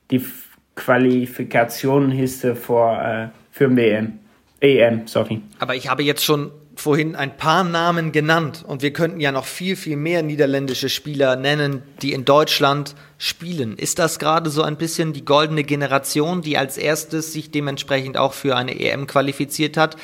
[0.09, 0.25] die
[0.73, 4.17] Qualifikation hieße vor, äh, für WM.
[4.59, 5.43] EM, sorry.
[5.59, 9.45] Aber ich habe jetzt schon vorhin ein paar Namen genannt und wir könnten ja noch
[9.45, 13.78] viel, viel mehr niederländische Spieler nennen, die in Deutschland spielen.
[13.78, 18.34] Ist das gerade so ein bisschen die goldene Generation, die als erstes sich dementsprechend auch
[18.34, 19.97] für eine EM qualifiziert hat?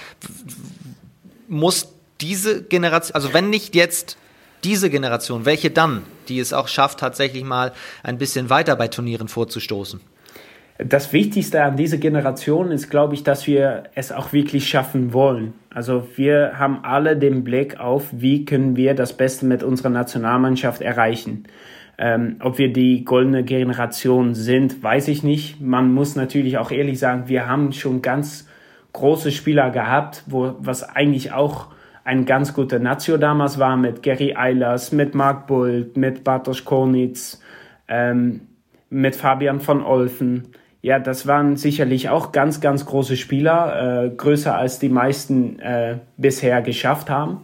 [1.47, 1.87] Muss
[2.21, 4.17] diese Generation, also wenn nicht jetzt
[4.63, 7.71] diese Generation, welche dann, die es auch schafft, tatsächlich mal
[8.03, 10.01] ein bisschen weiter bei Turnieren vorzustoßen?
[10.77, 15.53] Das Wichtigste an dieser Generation ist, glaube ich, dass wir es auch wirklich schaffen wollen.
[15.69, 20.81] Also wir haben alle den Blick auf, wie können wir das Beste mit unserer Nationalmannschaft
[20.81, 21.45] erreichen.
[21.97, 25.59] Ähm, ob wir die goldene Generation sind, weiß ich nicht.
[25.61, 28.47] Man muss natürlich auch ehrlich sagen, wir haben schon ganz
[28.93, 31.67] große Spieler gehabt, wo, was eigentlich auch
[32.03, 37.41] ein ganz guter Nazio damals war mit Gary Eilers, mit Mark Bult, mit Bartosz Kornitz,
[37.87, 38.47] ähm,
[38.89, 40.47] mit Fabian von Olfen.
[40.81, 45.97] Ja, das waren sicherlich auch ganz, ganz große Spieler, äh, größer als die meisten äh,
[46.17, 47.41] bisher geschafft haben.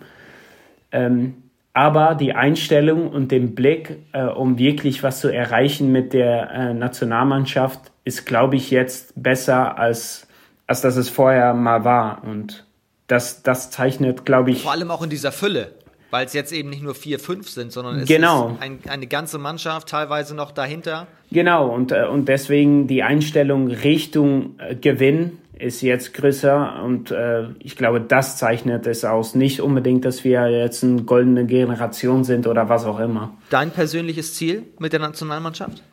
[0.91, 6.49] Ähm, aber die Einstellung und den Blick, äh, um wirklich was zu erreichen mit der
[6.51, 10.27] äh, Nationalmannschaft, ist, glaube ich, jetzt besser als,
[10.67, 12.23] als dass es vorher mal war.
[12.23, 12.65] Und
[13.07, 14.63] das, das zeichnet, glaube ich.
[14.63, 15.71] Vor allem auch in dieser Fülle,
[16.15, 18.51] weil es jetzt eben nicht nur vier, fünf sind, sondern es genau.
[18.51, 21.07] ist ein, eine ganze Mannschaft teilweise noch dahinter.
[21.29, 27.47] Genau, und, äh, und deswegen die Einstellung Richtung äh, Gewinn ist jetzt größer und äh,
[27.59, 29.35] ich glaube, das zeichnet es aus.
[29.35, 33.35] Nicht unbedingt, dass wir jetzt eine goldene Generation sind oder was auch immer.
[33.49, 35.83] Dein persönliches Ziel mit der Nationalmannschaft?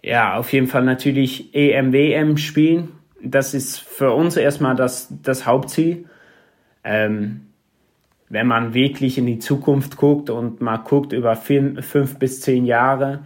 [0.00, 2.92] Ja, auf jeden Fall natürlich EM, WM spielen.
[3.20, 6.04] Das ist für uns erstmal das, das Hauptziel
[6.84, 7.40] ähm,
[8.28, 13.20] wenn man wirklich in die Zukunft guckt und mal guckt über fünf bis zehn Jahre,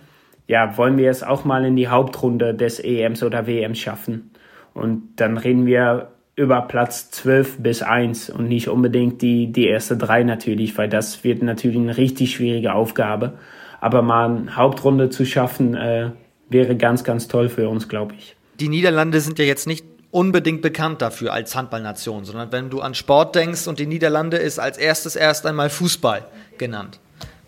[0.47, 4.33] ja, wollen wir es auch mal in die Hauptrunde des EMs oder WMs schaffen.
[4.75, 9.97] Und dann reden wir über Platz 12 bis 1 und nicht unbedingt die, die erste
[9.97, 13.35] drei natürlich, weil das wird natürlich eine richtig schwierige Aufgabe.
[13.81, 16.11] Aber mal eine Hauptrunde zu schaffen, äh,
[16.49, 18.37] wäre ganz, ganz toll für uns, glaube ich.
[18.59, 22.95] Die Niederlande sind ja jetzt nicht unbedingt bekannt dafür als Handballnation, sondern wenn du an
[22.95, 26.25] Sport denkst und die Niederlande ist als erstes erst einmal Fußball
[26.59, 27.01] genannt.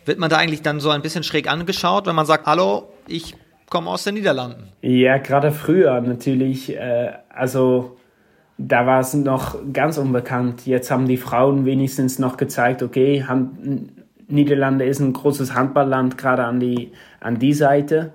[0.04, 3.36] Wird man da eigentlich dann so ein bisschen schräg angeschaut, wenn man sagt, hallo, ich
[3.70, 4.68] komme aus den Niederlanden?
[4.80, 6.76] Ja, gerade früher natürlich.
[6.76, 7.96] Äh, also
[8.58, 10.66] da war es noch ganz unbekannt.
[10.66, 13.92] Jetzt haben die Frauen wenigstens noch gezeigt, okay, Hand,
[14.28, 18.12] Niederlande ist ein großes Handballland, gerade an die, an die Seite.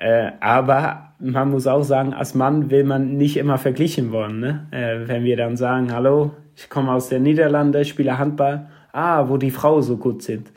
[0.00, 4.40] Äh, aber man muss auch sagen, als Mann will man nicht immer verglichen worden.
[4.40, 4.66] Ne?
[4.70, 9.36] Äh, wenn wir dann sagen, hallo, ich komme aus der Niederlande, spiele Handball, ah, wo
[9.36, 10.50] die Frauen so gut sind.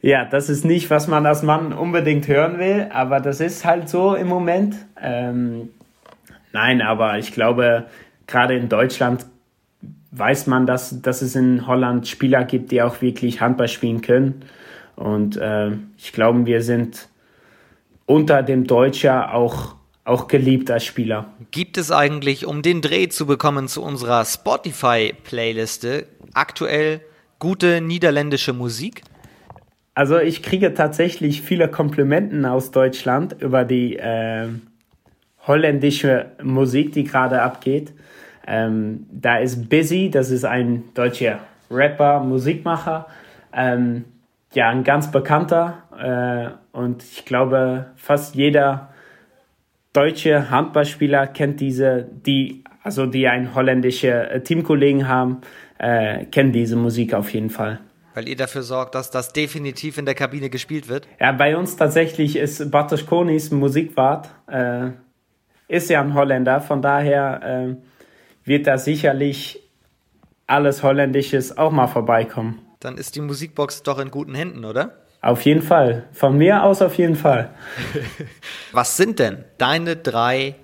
[0.00, 3.90] Ja, das ist nicht, was man als Mann unbedingt hören will, aber das ist halt
[3.90, 4.74] so im Moment.
[4.98, 5.68] Ähm,
[6.54, 7.84] nein, aber ich glaube,
[8.26, 9.26] gerade in Deutschland
[10.12, 14.40] weiß man, dass, dass es in Holland Spieler gibt, die auch wirklich Handball spielen können.
[14.96, 17.09] Und äh, ich glaube, wir sind
[18.10, 21.26] unter dem Deutscher auch auch geliebt als Spieler.
[21.52, 27.02] Gibt es eigentlich, um den Dreh zu bekommen zu unserer Spotify-Playliste, aktuell
[27.38, 29.02] gute niederländische Musik?
[29.94, 34.48] Also ich kriege tatsächlich viele Komplimenten aus Deutschland über die äh,
[35.46, 37.92] holländische Musik, die gerade abgeht.
[38.48, 41.38] Ähm, da ist Busy, das ist ein deutscher
[41.70, 43.06] Rapper, Musikmacher,
[43.52, 44.06] ähm,
[44.54, 48.90] ja, ein ganz bekannter äh, und ich glaube, fast jeder
[49.92, 55.40] deutsche Handballspieler kennt diese, die, also die ein holländische äh, Teamkollegen haben,
[55.78, 57.80] äh, kennen diese Musik auf jeden Fall.
[58.14, 61.06] Weil ihr dafür sorgt, dass das definitiv in der Kabine gespielt wird?
[61.20, 64.90] Ja, bei uns tatsächlich ist Bartosz Konis Musikwart, äh,
[65.68, 67.76] ist ja ein Holländer, von daher äh,
[68.44, 69.60] wird da sicherlich
[70.46, 72.58] alles Holländisches auch mal vorbeikommen.
[72.80, 74.99] Dann ist die Musikbox doch in guten Händen, oder?
[75.22, 76.04] Auf jeden Fall.
[76.12, 77.50] Von mir aus auf jeden Fall.
[78.72, 80.54] Was sind denn deine drei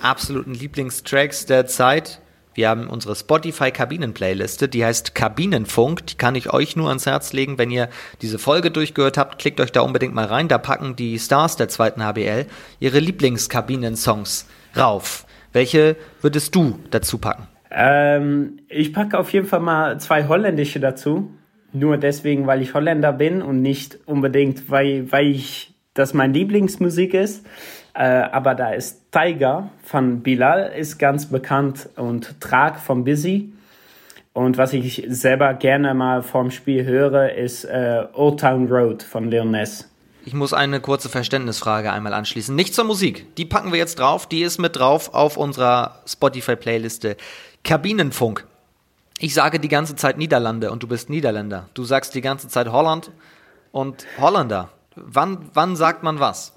[0.00, 2.20] absoluten Lieblingstracks der Zeit?
[2.54, 6.06] Wir haben unsere Spotify-Kabinen-Playliste, die heißt Kabinenfunk.
[6.08, 7.56] Die kann ich euch nur ans Herz legen.
[7.56, 7.88] Wenn ihr
[8.20, 10.48] diese Folge durchgehört habt, klickt euch da unbedingt mal rein.
[10.48, 12.44] Da packen die Stars der zweiten HBL
[12.78, 14.46] ihre Lieblingskabinen-Songs
[14.76, 15.24] rauf.
[15.54, 17.48] Welche würdest du dazu packen?
[17.70, 21.30] Ähm, ich packe auf jeden Fall mal zwei holländische dazu
[21.72, 27.14] nur deswegen, weil ich Holländer bin und nicht unbedingt, weil, weil ich das mein Lieblingsmusik
[27.14, 27.44] ist.
[27.94, 33.52] Äh, aber da ist Tiger von Bilal, ist ganz bekannt und Trag von Busy.
[34.32, 39.30] Und was ich selber gerne mal vorm Spiel höre, ist äh, Old Town Road von
[39.30, 39.88] Lil Ness.
[40.24, 42.54] Ich muss eine kurze Verständnisfrage einmal anschließen.
[42.54, 43.34] Nicht zur Musik.
[43.36, 44.26] Die packen wir jetzt drauf.
[44.26, 47.16] Die ist mit drauf auf unserer Spotify-Playliste.
[47.64, 48.46] Kabinenfunk.
[49.22, 51.68] Ich sage die ganze Zeit Niederlande und du bist Niederländer.
[51.74, 53.12] Du sagst die ganze Zeit Holland
[53.70, 54.70] und Holländer.
[54.96, 56.52] Wann, wann sagt man was?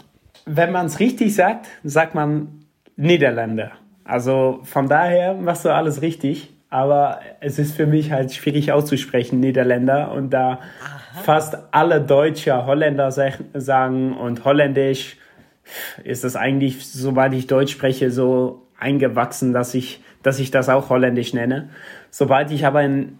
[0.47, 3.73] Wenn man es richtig sagt, sagt man Niederländer.
[4.03, 6.55] Also von daher machst du alles richtig.
[6.71, 10.11] Aber es ist für mich halt schwierig auszusprechen, Niederländer.
[10.11, 11.21] Und da Aha.
[11.21, 15.17] fast alle Deutsche Holländer sagen und Holländisch,
[16.03, 20.89] ist das eigentlich, sobald ich Deutsch spreche, so eingewachsen, dass ich, dass ich das auch
[20.89, 21.69] Holländisch nenne.
[22.17, 23.19] Sobald ich aber in,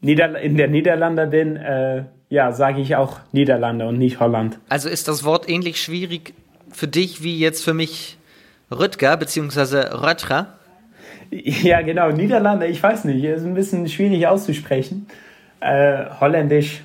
[0.00, 4.58] Nieder in der Niederlande bin, äh, ja, sage ich auch Niederlande und nicht Holland.
[4.70, 6.32] Also ist das Wort ähnlich schwierig
[6.72, 8.16] für dich wie jetzt für mich
[8.70, 9.94] Rüttger bzw.
[9.94, 10.46] Röttger?
[11.30, 15.08] Ja, genau, Niederlande, ich weiß nicht, ist ein bisschen schwierig auszusprechen.
[15.60, 16.84] Äh, Holländisch,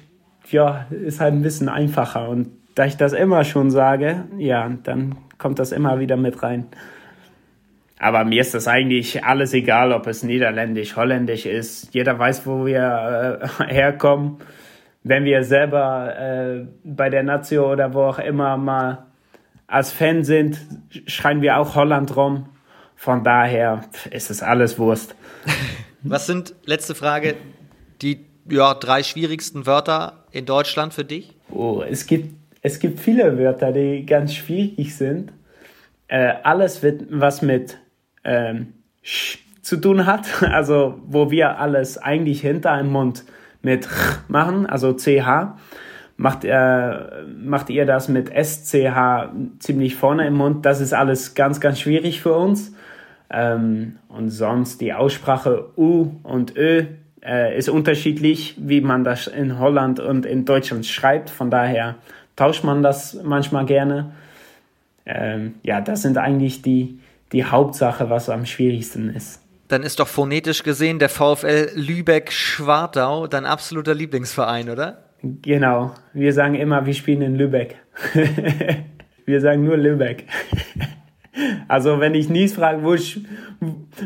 [0.50, 5.16] ja, ist halt ein bisschen einfacher und da ich das immer schon sage, ja, dann
[5.38, 6.66] kommt das immer wieder mit rein.
[8.02, 11.94] Aber mir ist das eigentlich alles egal, ob es niederländisch, holländisch ist.
[11.94, 14.38] Jeder weiß, wo wir äh, herkommen.
[15.04, 19.06] Wenn wir selber äh, bei der Nazio oder wo auch immer mal
[19.68, 20.60] als Fan sind,
[21.06, 22.50] schreien wir auch Holland rum.
[22.96, 25.14] Von daher ist es alles Wurst.
[26.02, 27.36] Was sind, letzte Frage,
[28.02, 31.36] die ja, drei schwierigsten Wörter in Deutschland für dich?
[31.52, 32.34] Oh, es gibt,
[32.64, 35.34] es gibt viele Wörter, die ganz schwierig sind.
[36.08, 37.78] Äh, alles, wird, was mit
[38.24, 38.74] ähm,
[39.62, 43.24] zu tun hat, also wo wir alles eigentlich hinter im Mund
[43.62, 45.18] mit ch machen, also ch,
[46.18, 48.76] macht, äh, macht ihr das mit sch
[49.60, 50.66] ziemlich vorne im Mund.
[50.66, 52.74] Das ist alles ganz, ganz schwierig für uns.
[53.30, 56.84] Ähm, und sonst die Aussprache U und Ö
[57.24, 61.30] äh, ist unterschiedlich, wie man das in Holland und in Deutschland schreibt.
[61.30, 61.96] Von daher
[62.36, 64.12] tauscht man das manchmal gerne.
[65.06, 67.00] Ähm, ja, das sind eigentlich die,
[67.32, 69.42] die Hauptsache, was am schwierigsten ist.
[69.68, 75.06] Dann ist doch phonetisch gesehen der VfL Lübeck-Schwartau dein absoluter Lieblingsverein, oder?
[75.24, 75.94] Genau.
[76.14, 77.78] Wir sagen immer, wir spielen in Lübeck.
[79.26, 80.26] wir sagen nur Lübeck.
[81.70, 82.94] Also wenn ich Nies frage, wo,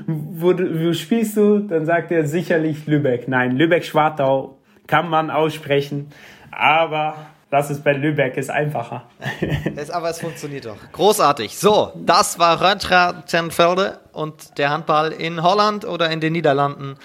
[0.05, 3.27] wo, wo spielst du, dann sagt er sicherlich Lübeck.
[3.27, 6.09] Nein, Lübeck-Schwartau kann man aussprechen,
[6.51, 7.15] aber
[7.49, 9.07] das ist bei Lübeck, ist einfacher.
[9.75, 10.77] Das, aber es funktioniert doch.
[10.91, 11.57] Großartig.
[11.57, 16.95] So, das war Rötra Tenfelde und der Handball in Holland oder in den Niederlanden.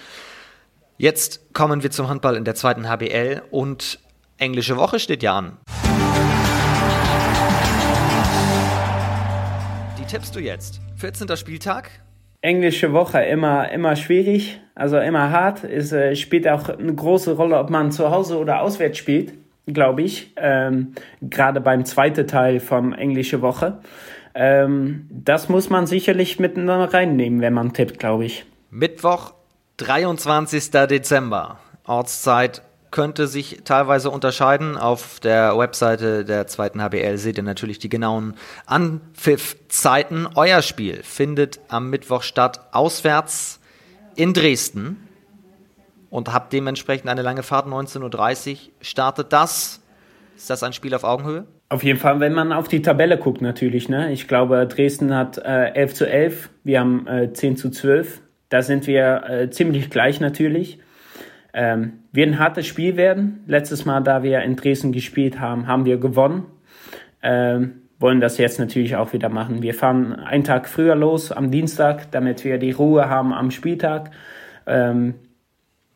[0.97, 3.99] Jetzt kommen wir zum Handball in der zweiten HBL und
[4.37, 5.57] englische Woche steht ja an.
[10.11, 10.81] tippst du jetzt?
[10.97, 11.37] 14.
[11.37, 11.89] Spieltag?
[12.41, 15.63] Englische Woche immer, immer schwierig, also immer hart.
[15.63, 19.33] Es äh, spielt auch eine große Rolle, ob man zu Hause oder auswärts spielt,
[19.73, 20.33] glaube ich.
[20.37, 23.79] Ähm, Gerade beim zweiten Teil vom Englische Woche.
[24.33, 28.45] Ähm, das muss man sicherlich mit reinnehmen, wenn man tippt, glaube ich.
[28.69, 29.33] Mittwoch,
[29.77, 30.71] 23.
[30.71, 31.59] Dezember.
[31.85, 32.61] Ortszeit
[32.91, 34.77] könnte sich teilweise unterscheiden.
[34.77, 40.27] Auf der Webseite der zweiten HBL seht ihr natürlich die genauen Anpfiffzeiten.
[40.35, 43.59] Euer Spiel findet am Mittwoch statt, auswärts
[44.15, 45.07] in Dresden
[46.11, 47.65] und habt dementsprechend eine lange Fahrt.
[47.65, 49.81] 19.30 Uhr startet das.
[50.35, 51.45] Ist das ein Spiel auf Augenhöhe?
[51.69, 53.89] Auf jeden Fall, wenn man auf die Tabelle guckt natürlich.
[53.89, 54.11] Ne?
[54.11, 58.21] Ich glaube, Dresden hat äh, 11 zu 11, wir haben äh, 10 zu 12.
[58.49, 60.79] Da sind wir äh, ziemlich gleich natürlich.
[61.53, 63.43] Ähm, wird ein hartes Spiel werden.
[63.47, 66.45] Letztes Mal, da wir in Dresden gespielt haben, haben wir gewonnen.
[67.23, 69.61] Ähm, wollen das jetzt natürlich auch wieder machen.
[69.61, 74.11] Wir fahren einen Tag früher los am Dienstag, damit wir die Ruhe haben am Spieltag.
[74.65, 75.15] Ähm,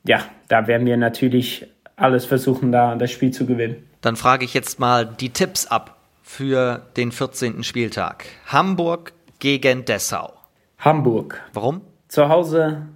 [0.07, 3.77] ja, da werden wir natürlich alles versuchen, da das Spiel zu gewinnen.
[4.01, 7.63] Dann frage ich jetzt mal die Tipps ab für den 14.
[7.63, 8.25] Spieltag.
[8.47, 10.33] Hamburg gegen Dessau.
[10.79, 11.41] Hamburg.
[11.53, 11.81] Warum?
[12.07, 12.87] Zu Hause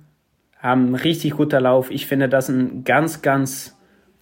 [0.59, 1.89] haben einen richtig guter Lauf.
[1.89, 3.77] Ich finde das eine ganz, ganz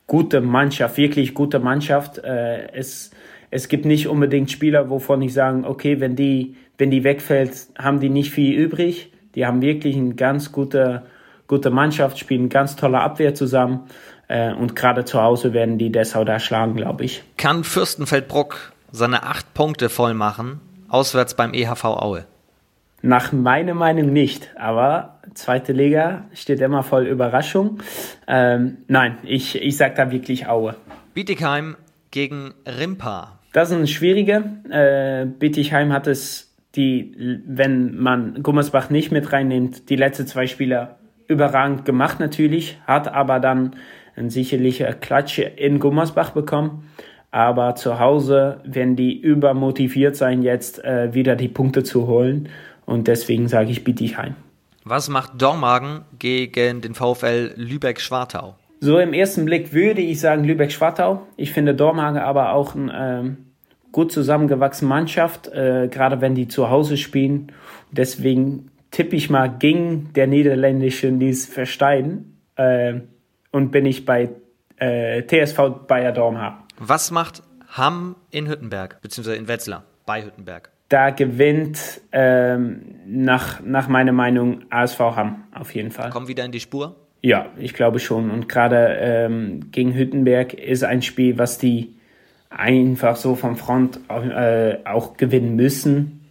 [0.06, 2.20] gute Mannschaft, wirklich gute Mannschaft.
[2.20, 3.12] Äh, es,
[3.52, 8.00] es gibt nicht unbedingt Spieler, wovon ich sagen, okay, wenn die, wenn die wegfällt, haben
[8.00, 9.12] die nicht viel übrig.
[9.36, 11.04] Die haben wirklich eine ganz gute,
[11.48, 13.88] gute Mannschaft, spielen ganz tolle Abwehr zusammen.
[14.28, 17.24] Äh, und gerade zu Hause werden die Dessau da schlagen, glaube ich.
[17.38, 22.26] Kann Fürstenfeldbruck seine acht Punkte voll machen, auswärts beim EHV Aue?
[23.02, 27.80] Nach meiner Meinung nicht, aber zweite Liga steht immer voll Überraschung.
[28.28, 30.76] Ähm, nein, ich, ich sage da wirklich Aue.
[31.14, 31.78] Bietigheim
[32.12, 33.40] gegen Rimpa.
[33.54, 34.44] Das ist ein schwieriger.
[34.70, 40.98] Äh, Bietigheim hat es, die, wenn man Gummersbach nicht mit reinnimmt, die letzten zwei Spieler
[41.28, 43.76] überragend gemacht natürlich, hat aber dann
[44.16, 46.90] eine sicherliche Klatsche in Gummersbach bekommen.
[47.30, 52.50] Aber zu Hause werden die übermotiviert sein, jetzt äh, wieder die Punkte zu holen.
[52.86, 54.36] Und deswegen sage ich Bietigheim.
[54.86, 58.56] Was macht Dormagen gegen den VfL Lübeck-Schwartau?
[58.80, 61.24] So im ersten Blick würde ich sagen Lübeck-Schwartau.
[61.36, 63.38] Ich finde Dormagen aber auch eine ähm,
[63.92, 67.52] gut zusammengewachsene Mannschaft, äh, gerade wenn die zu Hause spielen.
[67.92, 72.96] Deswegen tippe ich mal gegen der niederländische Nies Verstein äh,
[73.52, 74.32] und bin ich bei
[74.78, 76.64] äh, TSV Bayer Dormhagen.
[76.80, 80.72] Was macht Hamm in Hüttenberg, beziehungsweise in Wetzlar bei Hüttenberg?
[80.90, 86.10] Da gewinnt ähm, nach, nach meiner Meinung ASV Hamm auf jeden Fall.
[86.10, 86.96] Kommen wieder in die Spur?
[87.22, 88.32] Ja, ich glaube schon.
[88.32, 91.94] Und gerade ähm, gegen Hüttenberg ist ein Spiel, was die
[92.50, 96.26] einfach so vom Front äh, auch gewinnen müssen.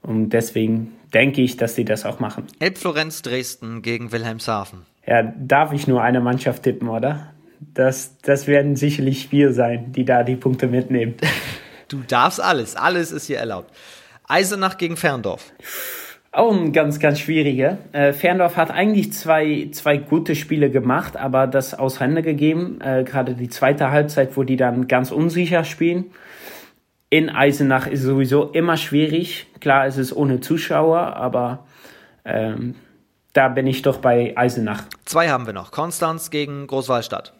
[0.00, 2.44] Und deswegen denke ich, dass sie das auch machen.
[2.58, 4.82] Elbflorenz Dresden gegen Wilhelmshaven.
[5.06, 7.32] Ja, darf ich nur eine Mannschaft tippen, oder?
[7.74, 11.14] Das, das werden sicherlich wir sein, die da die Punkte mitnehmen.
[11.88, 13.70] Du darfst alles, alles ist hier erlaubt.
[14.26, 15.52] Eisenach gegen Ferndorf.
[16.32, 17.78] Auch ein ganz, ganz schwieriger.
[17.92, 22.80] Äh, Ferndorf hat eigentlich zwei, zwei gute Spiele gemacht, aber das aus Hände gegeben.
[22.80, 26.06] Äh, Gerade die zweite Halbzeit, wo die dann ganz unsicher spielen.
[27.08, 29.46] In Eisenach ist sowieso immer schwierig.
[29.60, 31.66] Klar, es ist ohne Zuschauer, aber
[32.24, 32.74] ähm,
[33.32, 34.84] da bin ich doch bei Eisenach.
[35.04, 35.70] Zwei haben wir noch.
[35.70, 37.34] Konstanz gegen Großwallstadt.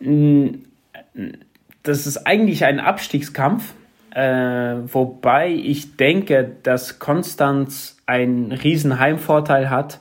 [1.83, 3.73] Das ist eigentlich ein Abstiegskampf,
[4.11, 10.01] äh, wobei ich denke, dass Konstanz einen riesen Heimvorteil hat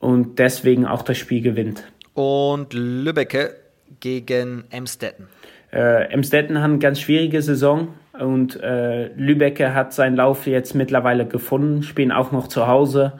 [0.00, 1.84] und deswegen auch das Spiel gewinnt.
[2.14, 3.54] Und Lübbecke
[4.00, 5.28] gegen Emstetten.
[5.72, 7.88] Äh, Emstetten hat eine ganz schwierige Saison
[8.20, 13.12] und äh, Lübecke hat seinen Lauf jetzt mittlerweile gefunden, spielen auch noch zu Hause.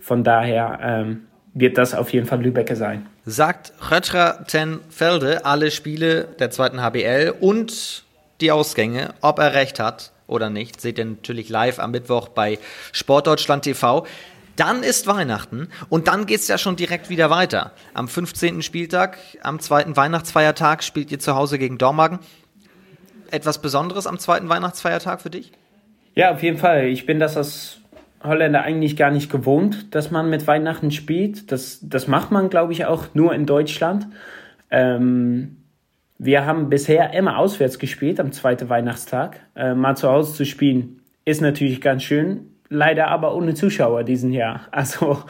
[0.00, 3.06] Von daher ähm, wird das auf jeden Fall Lübecke sein.
[3.24, 8.04] Sagt Röttger ten Felde alle Spiele der zweiten HBL und
[8.40, 12.58] die Ausgänge, ob er recht hat oder nicht, seht ihr natürlich live am Mittwoch bei
[12.92, 14.06] Sportdeutschland TV.
[14.56, 17.72] Dann ist Weihnachten und dann geht es ja schon direkt wieder weiter.
[17.92, 18.62] Am 15.
[18.62, 22.20] Spieltag, am zweiten Weihnachtsfeiertag spielt ihr zu Hause gegen Dormagen.
[23.34, 25.52] Etwas Besonderes am zweiten Weihnachtsfeiertag für dich?
[26.14, 26.86] Ja, auf jeden Fall.
[26.86, 27.80] Ich bin das als
[28.22, 31.50] Holländer eigentlich gar nicht gewohnt, dass man mit Weihnachten spielt.
[31.50, 34.06] Das, das macht man, glaube ich, auch nur in Deutschland.
[34.70, 35.56] Ähm,
[36.18, 39.40] wir haben bisher immer auswärts gespielt am zweiten Weihnachtstag.
[39.56, 44.32] Äh, mal zu Hause zu spielen ist natürlich ganz schön, leider aber ohne Zuschauer diesen
[44.32, 44.62] Jahr.
[44.70, 45.22] Also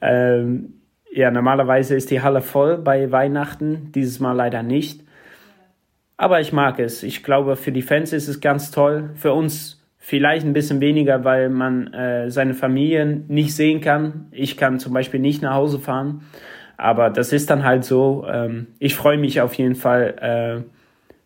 [0.00, 0.74] ähm,
[1.12, 5.02] ja, normalerweise ist die Halle voll bei Weihnachten, dieses Mal leider nicht.
[6.20, 7.02] Aber ich mag es.
[7.02, 9.10] Ich glaube, für die Fans ist es ganz toll.
[9.14, 14.26] Für uns Vielleicht ein bisschen weniger, weil man äh, seine Familien nicht sehen kann.
[14.32, 16.22] Ich kann zum Beispiel nicht nach Hause fahren.
[16.78, 18.26] Aber das ist dann halt so.
[18.26, 20.70] Ähm, ich freue mich auf jeden Fall, äh,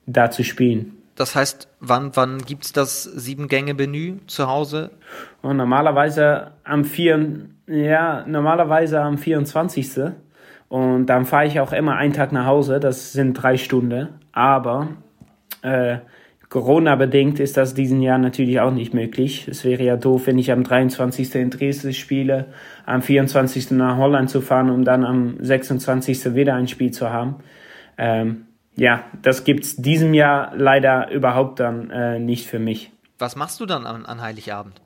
[0.06, 0.98] da zu spielen.
[1.14, 4.90] Das heißt, wann, wann gibt es das Sieben-Gänge-Menü zu Hause?
[5.40, 10.12] Und normalerweise am vier, ja, normalerweise am 24.
[10.74, 12.80] Und dann fahre ich auch immer einen Tag nach Hause.
[12.80, 14.08] Das sind drei Stunden.
[14.32, 14.88] Aber
[15.62, 15.98] äh,
[16.48, 19.46] Corona-bedingt ist das diesen Jahr natürlich auch nicht möglich.
[19.46, 21.32] Es wäre ja doof, wenn ich am 23.
[21.36, 22.46] in Dresden spiele,
[22.86, 23.70] am 24.
[23.70, 26.34] nach Holland zu fahren, um dann am 26.
[26.34, 27.36] wieder ein Spiel zu haben.
[27.96, 32.90] Ähm, ja, das gibt's diesem Jahr leider überhaupt dann äh, nicht für mich.
[33.20, 34.82] Was machst du dann an, an Heiligabend?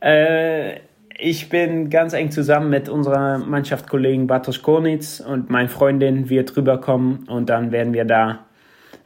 [0.00, 0.80] Äh,
[1.18, 7.24] ich bin ganz eng zusammen mit unserer Mannschaftskollegen Bartosz Kornitz und meine Freundin wird rüberkommen
[7.28, 8.46] und dann werden wir da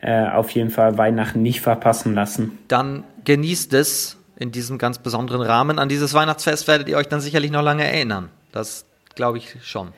[0.02, 2.58] äh, auf jeden Fall Weihnachten nicht verpassen lassen.
[2.68, 5.78] Dann genießt es in diesem ganz besonderen Rahmen.
[5.78, 8.28] An dieses Weihnachtsfest werdet ihr euch dann sicherlich noch lange erinnern.
[8.52, 8.84] Das
[9.14, 9.88] glaube ich schon.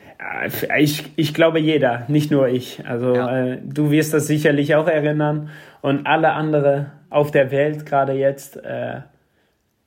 [0.77, 2.85] Ich, ich glaube jeder, nicht nur ich.
[2.87, 3.45] Also ja.
[3.45, 5.49] äh, du wirst das sicherlich auch erinnern
[5.81, 8.57] und alle anderen auf der Welt gerade jetzt.
[8.57, 9.01] Äh,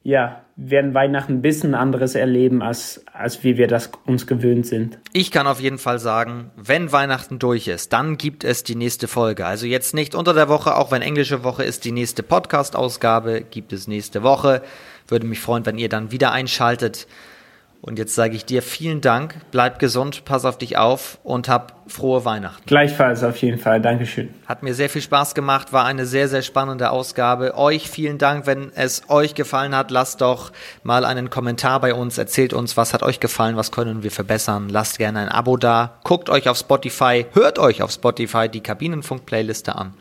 [0.09, 4.99] ja, werden Weihnachten ein bisschen anderes erleben, als, als wie wir das uns gewöhnt sind.
[5.13, 9.07] Ich kann auf jeden Fall sagen, wenn Weihnachten durch ist, dann gibt es die nächste
[9.07, 9.45] Folge.
[9.45, 13.75] Also jetzt nicht unter der Woche, auch wenn englische Woche ist, die nächste Podcast-Ausgabe gibt
[13.75, 14.63] es nächste Woche.
[15.09, 17.07] Würde mich freuen, wenn ihr dann wieder einschaltet.
[17.81, 21.85] Und jetzt sage ich dir vielen Dank, bleib gesund, pass auf dich auf und hab
[21.87, 22.65] frohe Weihnachten.
[22.67, 24.35] Gleichfalls auf jeden Fall, Dankeschön.
[24.47, 27.57] Hat mir sehr viel Spaß gemacht, war eine sehr, sehr spannende Ausgabe.
[27.57, 30.51] Euch vielen Dank, wenn es euch gefallen hat, lasst doch
[30.83, 34.69] mal einen Kommentar bei uns, erzählt uns, was hat euch gefallen, was können wir verbessern.
[34.69, 39.77] Lasst gerne ein Abo da, guckt euch auf Spotify, hört euch auf Spotify die Kabinenfunk-Playliste
[39.77, 39.95] an.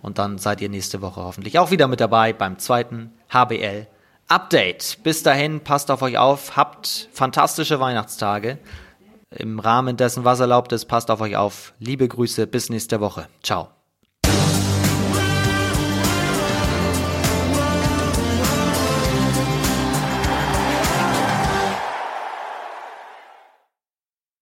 [0.00, 3.88] Und dann seid ihr nächste Woche hoffentlich auch wieder mit dabei beim zweiten HBL
[4.28, 4.98] Update.
[5.02, 8.58] Bis dahin, passt auf euch auf, habt fantastische Weihnachtstage.
[9.30, 11.74] Im Rahmen dessen, was erlaubt ist, passt auf euch auf.
[11.78, 13.28] Liebe Grüße, bis nächste Woche.
[13.42, 13.75] Ciao.